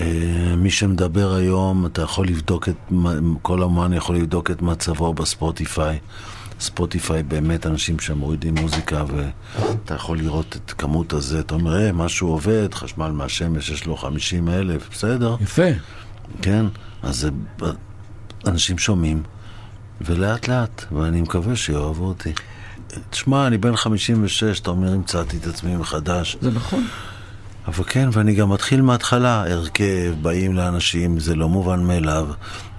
אה, 0.01 0.55
מי 0.57 0.71
שמדבר 0.71 1.33
היום, 1.33 1.85
אתה 1.85 2.01
יכול 2.01 2.27
לבדוק 2.27 2.69
את, 2.69 2.93
כל 3.41 3.63
אמן 3.63 3.93
יכול 3.93 4.15
לבדוק 4.15 4.51
את 4.51 4.61
מצבו 4.61 5.13
בספוטיפיי. 5.13 5.99
ספוטיפיי 6.59 7.23
באמת 7.23 7.65
אנשים 7.65 7.99
שמורידים 7.99 8.55
מוזיקה 8.55 9.03
ואתה 9.07 9.93
יכול 9.93 10.17
לראות 10.17 10.55
את 10.55 10.71
כמות 10.71 11.13
הזה, 11.13 11.39
אתה 11.39 11.53
אומר, 11.53 11.85
אה, 11.85 11.91
משהו 11.91 12.27
עובד, 12.27 12.73
חשמל 12.73 13.11
מהשמש, 13.11 13.69
יש 13.69 13.85
לו 13.85 13.97
50 13.97 14.49
אלף, 14.49 14.89
בסדר. 14.91 15.35
יפה. 15.41 15.67
כן, 16.41 16.65
אז 17.03 17.27
אנשים 18.47 18.77
שומעים, 18.77 19.23
ולאט 20.05 20.47
לאט, 20.47 20.85
ואני 20.91 21.21
מקווה 21.21 21.55
שיאהבו 21.55 22.05
אותי. 22.05 22.33
תשמע, 23.09 23.47
אני 23.47 23.57
בן 23.57 23.75
56, 23.75 24.59
אתה 24.59 24.69
אומר, 24.69 24.93
המצאתי 24.93 25.37
את 25.37 25.47
עצמי 25.47 25.75
מחדש. 25.75 26.37
זה 26.41 26.51
נכון. 26.51 26.87
אבל 27.67 27.83
כן, 27.87 28.09
ואני 28.11 28.35
גם 28.35 28.49
מתחיל 28.49 28.81
מההתחלה, 28.81 29.43
הרכב, 29.53 30.13
באים 30.21 30.55
לאנשים, 30.55 31.19
זה 31.19 31.35
לא 31.35 31.49
מובן 31.49 31.83
מאליו 31.83 32.27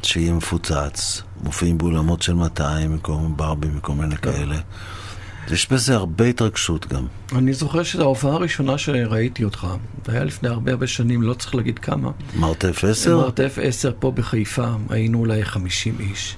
שיהיה 0.03 0.33
מפוצץ, 0.33 1.23
מופיעים 1.43 1.79
באולמות 1.79 2.23
של 2.23 2.35
200, 2.35 2.95
מקום 2.95 3.37
ברבי, 3.37 3.69
מכל 3.69 3.93
מיני 3.93 4.17
כאלה. 4.17 4.57
יש 5.51 5.73
בזה 5.73 5.95
הרבה 5.95 6.25
התרגשות 6.25 6.87
גם. 6.87 7.07
אני 7.33 7.53
זוכר 7.53 7.83
שזו 7.83 8.03
ההופעה 8.03 8.33
הראשונה 8.33 8.79
שראיתי 8.79 9.45
אותך, 9.45 9.67
זה 10.07 10.13
היה 10.13 10.25
לפני 10.25 10.49
הרבה 10.49 10.73
הרבה 10.73 10.87
שנים, 10.87 11.23
לא 11.23 11.35
צריך 11.35 11.55
להגיד 11.55 11.79
כמה. 11.79 12.11
מרתף 12.37 12.85
10? 12.85 13.17
מרתף 13.17 13.59
10 13.63 13.93
פה 13.99 14.11
בחיפה, 14.11 14.67
היינו 14.91 15.19
אולי 15.19 15.45
50 15.45 15.97
איש. 16.01 16.37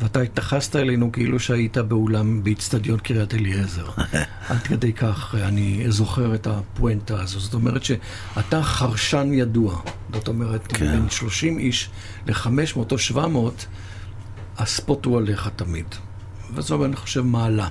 ואתה 0.00 0.20
התייחסת 0.20 0.76
אלינו 0.76 1.12
כאילו 1.12 1.40
שהיית 1.40 1.78
באולם 1.78 2.44
באיצטדיון 2.44 2.98
קריית 2.98 3.34
אליעזר. 3.34 3.86
עד 4.48 4.58
כדי 4.58 4.92
כך 4.92 5.34
אני 5.34 5.84
זוכר 5.88 6.34
את 6.34 6.46
הפואנטה 6.46 7.22
הזו. 7.22 7.40
זאת 7.40 7.54
אומרת 7.54 7.84
שאתה 7.84 8.62
חרשן 8.62 9.30
ידוע. 9.32 9.80
זאת 10.12 10.28
אומרת, 10.28 10.72
כן. 10.72 10.92
בין 10.92 11.10
30 11.10 11.58
איש 11.58 11.90
ל-500 12.26 12.92
או 12.92 12.98
700, 12.98 13.66
הספוט 14.58 15.04
הוא 15.04 15.18
עליך 15.18 15.50
תמיד. 15.56 15.86
וזו, 16.54 16.84
אני 16.84 16.96
חושב, 16.96 17.20
מעלה. 17.20 17.68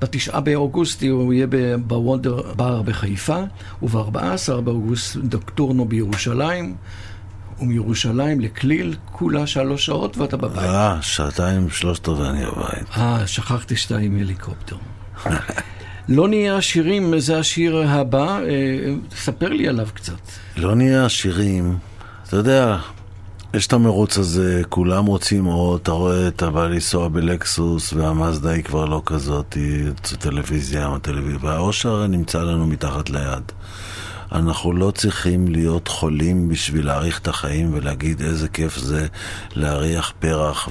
בתשעה 0.00 0.40
באוגוסט 0.40 1.02
הוא 1.02 1.32
יהיה 1.32 1.46
בוונדר 1.86 2.54
בר 2.56 2.82
בחיפה, 2.82 3.42
וב-14 3.82 4.60
באוגוסט 4.64 5.16
דוקטורנו 5.16 5.84
בירושלים. 5.84 6.74
ומירושלים 7.60 8.40
לכליל, 8.40 8.96
כולה 9.12 9.46
שלוש 9.46 9.86
שעות 9.86 10.16
ואתה 10.16 10.36
בבית. 10.36 10.58
אה, 10.58 10.98
שעתיים, 11.02 11.70
שלושת 11.70 12.08
רבעי 12.08 12.28
אני 12.28 12.44
בבית. 12.44 12.88
אה, 12.96 13.26
שכחתי 13.26 13.76
שאתה 13.76 13.96
עם 13.96 14.16
הליקופטר. 14.16 14.76
לא 16.08 16.28
נהיה 16.28 16.56
עשירים, 16.56 17.18
זה 17.18 17.38
השיר 17.38 17.76
הבא, 17.86 18.38
אה, 18.38 18.94
ספר 19.16 19.48
לי 19.48 19.68
עליו 19.68 19.88
קצת. 19.94 20.20
לא 20.56 20.74
נהיה 20.74 21.06
עשירים, 21.06 21.78
אתה 22.28 22.36
יודע, 22.36 22.78
יש 23.54 23.66
את 23.66 23.72
המרוץ 23.72 24.18
הזה, 24.18 24.62
כולם 24.68 25.06
רוצים 25.06 25.44
עוד, 25.44 25.80
אתה 25.80 25.92
רואה, 25.92 26.28
אתה 26.28 26.50
בא 26.50 26.66
לנסוע 26.66 27.08
בלקסוס, 27.08 27.92
והמאזדה 27.92 28.50
היא 28.50 28.64
כבר 28.64 28.84
לא 28.84 29.02
כזאת, 29.06 29.54
היא 29.54 29.84
טלוויזיה, 30.18 30.88
הטלוויזיה, 30.94 31.38
והאושר 31.42 32.06
נמצא 32.06 32.42
לנו 32.42 32.66
מתחת 32.66 33.10
ליד. 33.10 33.52
אנחנו 34.32 34.72
לא 34.72 34.90
צריכים 34.90 35.48
להיות 35.48 35.88
חולים 35.88 36.48
בשביל 36.48 36.86
להאריך 36.86 37.18
את 37.18 37.28
החיים 37.28 37.74
ולהגיד 37.74 38.22
איזה 38.22 38.48
כיף 38.48 38.78
זה 38.78 39.06
להריח 39.54 40.12
פרח 40.18 40.68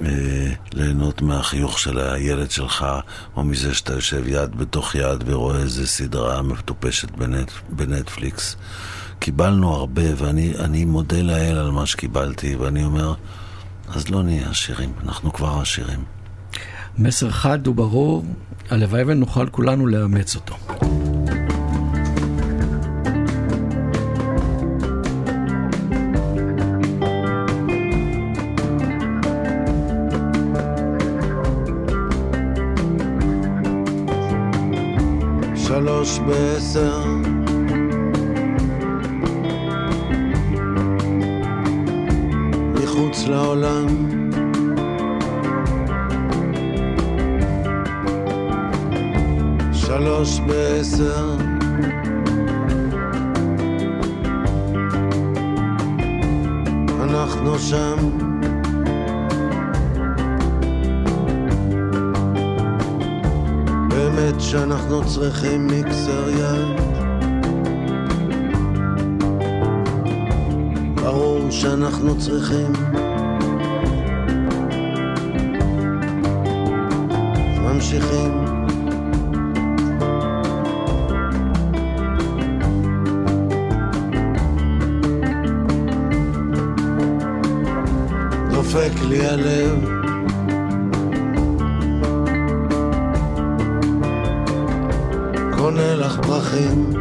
וליהנות 0.00 1.22
מהחיוך 1.22 1.78
של 1.78 1.98
הילד 1.98 2.50
שלך, 2.50 2.86
או 3.36 3.44
מזה 3.44 3.74
שאתה 3.74 3.92
יושב 3.92 4.28
יד 4.28 4.56
בתוך 4.56 4.94
יד 4.94 5.24
ורואה 5.26 5.56
איזה 5.56 5.86
סדרה 5.86 6.42
מטופשת 6.42 7.10
בנט, 7.10 7.50
בנטפליקס. 7.68 8.56
קיבלנו 9.18 9.74
הרבה, 9.74 10.02
ואני 10.16 10.84
מודה 10.84 11.22
לאל 11.22 11.56
על 11.56 11.70
מה 11.70 11.86
שקיבלתי, 11.86 12.56
ואני 12.56 12.84
אומר, 12.84 13.14
אז 13.88 14.08
לא 14.08 14.22
נהיה 14.22 14.50
עשירים, 14.50 14.92
אנחנו 15.04 15.32
כבר 15.32 15.58
עשירים. 15.60 16.04
מסר 16.98 17.30
חד 17.30 17.68
וברור, 17.68 18.24
הלוואי 18.70 19.02
ונוכל 19.06 19.46
כולנו 19.50 19.86
לאמץ 19.86 20.36
אותו. 20.36 20.56
שלוש 36.04 36.18
בעשר. 36.18 37.04
מחוץ 42.74 43.24
לעולם. 43.28 43.86
שלוש 49.72 50.40
בעשר. 50.40 51.36
אנחנו 57.00 57.58
שם 57.58 58.31
שאנחנו 64.52 65.08
צריכים 65.14 65.66
מיקסר 65.66 66.30
יד. 66.30 66.80
ברור 70.94 71.50
שאנחנו 71.50 72.18
צריכים. 72.18 72.72
ממשיכים. 77.62 78.44
דופק 88.50 88.92
לי 89.08 89.26
הלב 89.26 89.91
crime 96.52 96.91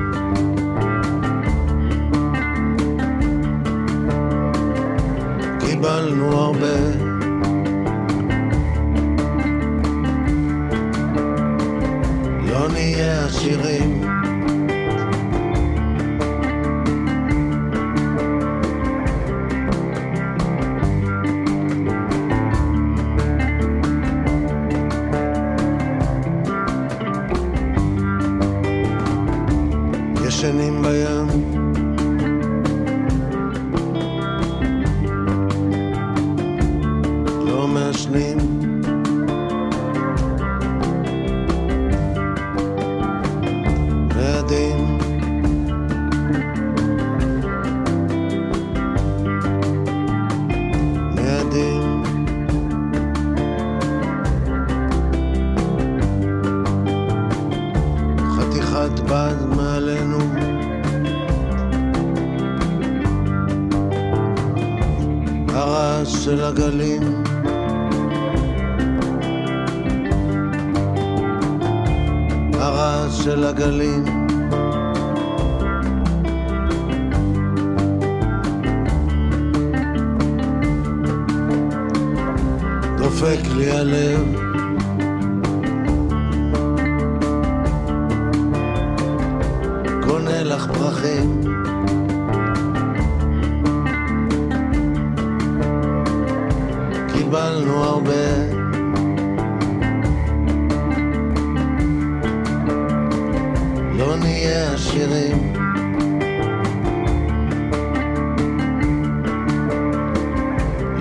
לא 104.01 104.15
נהיה 104.17 104.73
עשירים. 104.73 105.53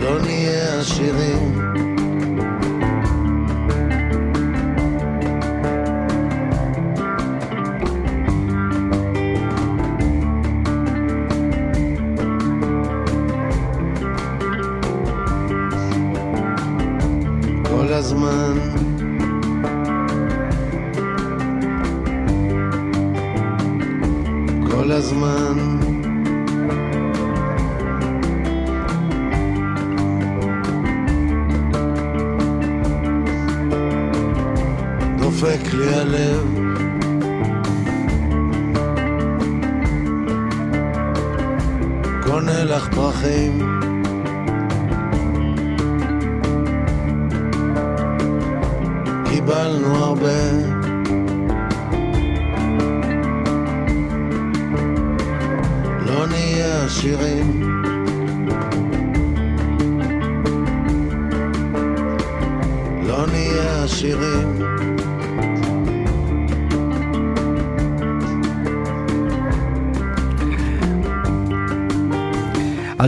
לא 0.01 0.19
נהיה 0.23 0.79
עשירים 0.81 1.70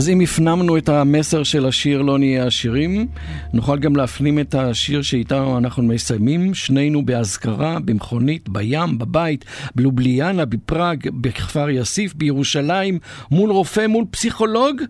אז 0.03 0.09
אם 0.09 0.19
הפנמנו 0.19 0.77
את 0.77 0.89
המסר 0.89 1.43
של 1.43 1.65
השיר 1.65 2.01
לא 2.01 2.19
נהיה 2.19 2.45
עשירים, 2.45 3.07
נוכל 3.53 3.79
גם 3.79 3.95
להפנים 3.95 4.39
את 4.39 4.55
השיר 4.55 5.01
שאיתנו 5.01 5.57
אנחנו 5.57 5.83
מסיימים, 5.83 6.53
שנינו 6.53 7.05
באזכרה, 7.05 7.79
במכונית, 7.79 8.49
בים, 8.49 8.97
בבית, 8.97 9.45
בלובליאנה, 9.75 10.45
בפראג, 10.45 11.09
בכפר 11.21 11.69
יאסיף, 11.69 12.13
בירושלים, 12.13 12.99
מול 13.31 13.51
רופא, 13.51 13.87
מול 13.87 14.05
פסיכולוג, 14.11 14.81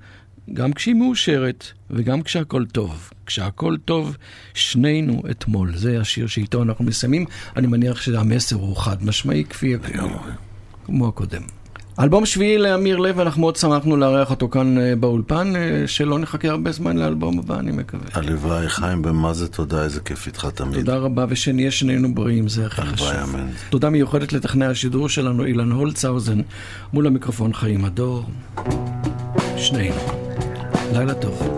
גם 0.53 0.73
כשהיא 0.73 0.95
מאושרת 0.95 1.65
וגם 1.89 2.21
כשהכול 2.21 2.65
טוב. 2.65 3.09
כשהכול 3.25 3.77
טוב, 3.85 4.17
שנינו 4.53 5.21
אתמול. 5.31 5.77
זה 5.77 5.99
השיר 6.01 6.27
שאיתו 6.27 6.63
אנחנו 6.63 6.85
מסיימים. 6.85 7.25
אני 7.55 7.67
מניח 7.67 8.01
שהמסר 8.01 8.55
הוא 8.55 8.77
חד 8.77 9.03
משמעי, 9.03 9.43
כפי 9.49 9.75
כמו 10.85 11.07
הקודם. 11.07 11.62
אלבום 11.99 12.25
שביעי 12.25 12.57
לאמיר 12.57 12.97
לב, 12.97 13.19
אנחנו 13.19 13.41
מאוד 13.41 13.55
שמחנו 13.55 13.97
לארח 13.97 14.31
אותו 14.31 14.49
כאן 14.49 14.77
אה, 14.77 14.95
באולפן, 14.95 15.55
אה, 15.55 15.83
שלא 15.87 16.19
נחכה 16.19 16.47
הרבה 16.49 16.71
זמן 16.71 16.97
לאלבום 16.97 17.39
הבא, 17.39 17.59
אני 17.59 17.71
מקווה. 17.71 18.05
הלוואי, 18.13 18.69
חיים, 18.69 19.01
במה 19.01 19.33
זה 19.33 19.47
תודה, 19.47 19.83
איזה 19.83 19.99
כיף 19.99 20.27
איתך 20.27 20.47
תמיד. 20.55 20.75
תודה 20.75 20.97
רבה, 20.97 21.25
ושנהיה 21.29 21.71
שנינו 21.71 22.15
בריאים, 22.15 22.47
זה 22.47 22.65
הכי 22.65 22.81
חשוב. 22.81 23.07
הלוואי, 23.07 23.23
אמן. 23.23 23.47
תודה 23.69 23.89
מיוחדת 23.89 24.33
לטכנאי 24.33 24.67
השידור 24.67 25.09
שלנו, 25.09 25.45
אילן 25.45 25.71
הולצהאוזן, 25.71 26.41
מול 26.93 27.07
המיקרופון 27.07 27.53
חיים 27.53 27.85
הדור. 27.85 28.23
שנינו. 29.57 29.95
לילה 30.93 31.13
טוב. 31.13 31.57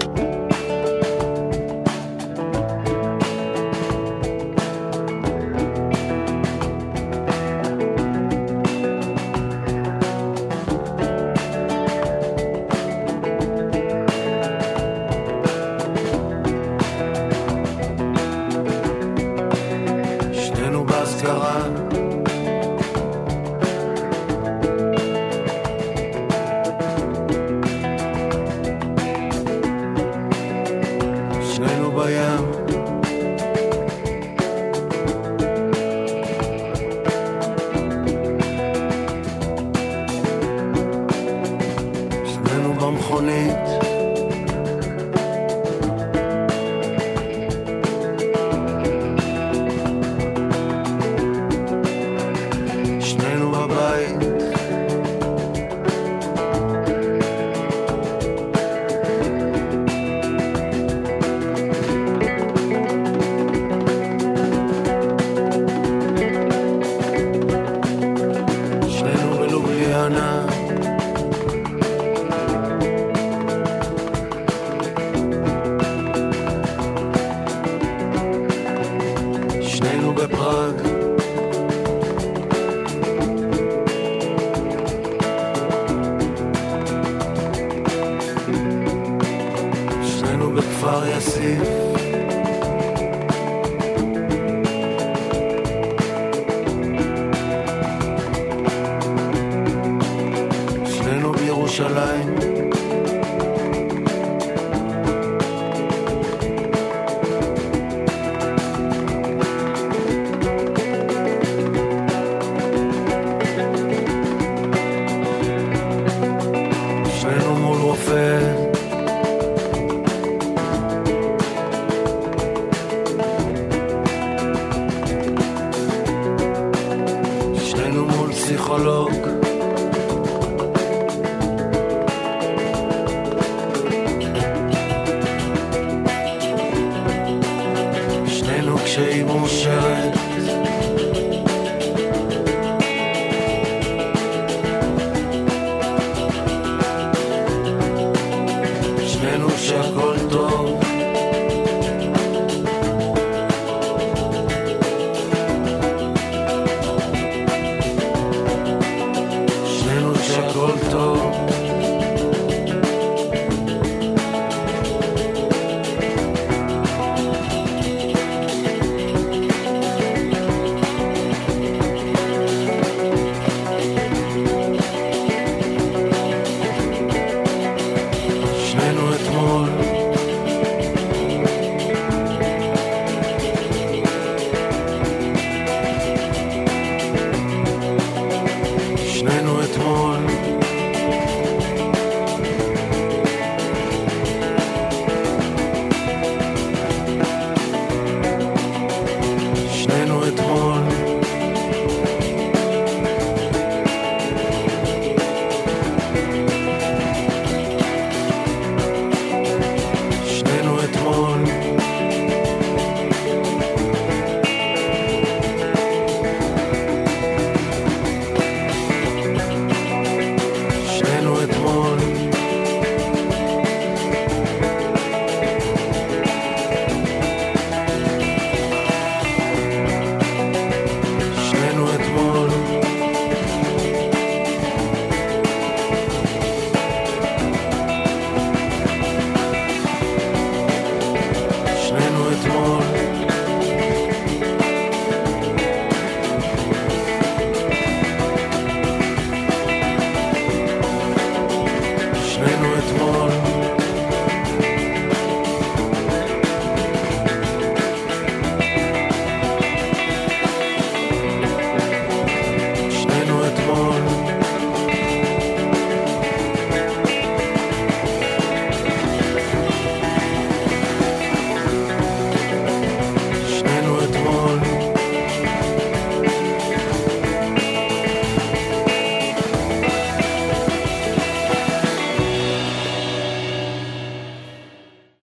Prague. 80.16 81.05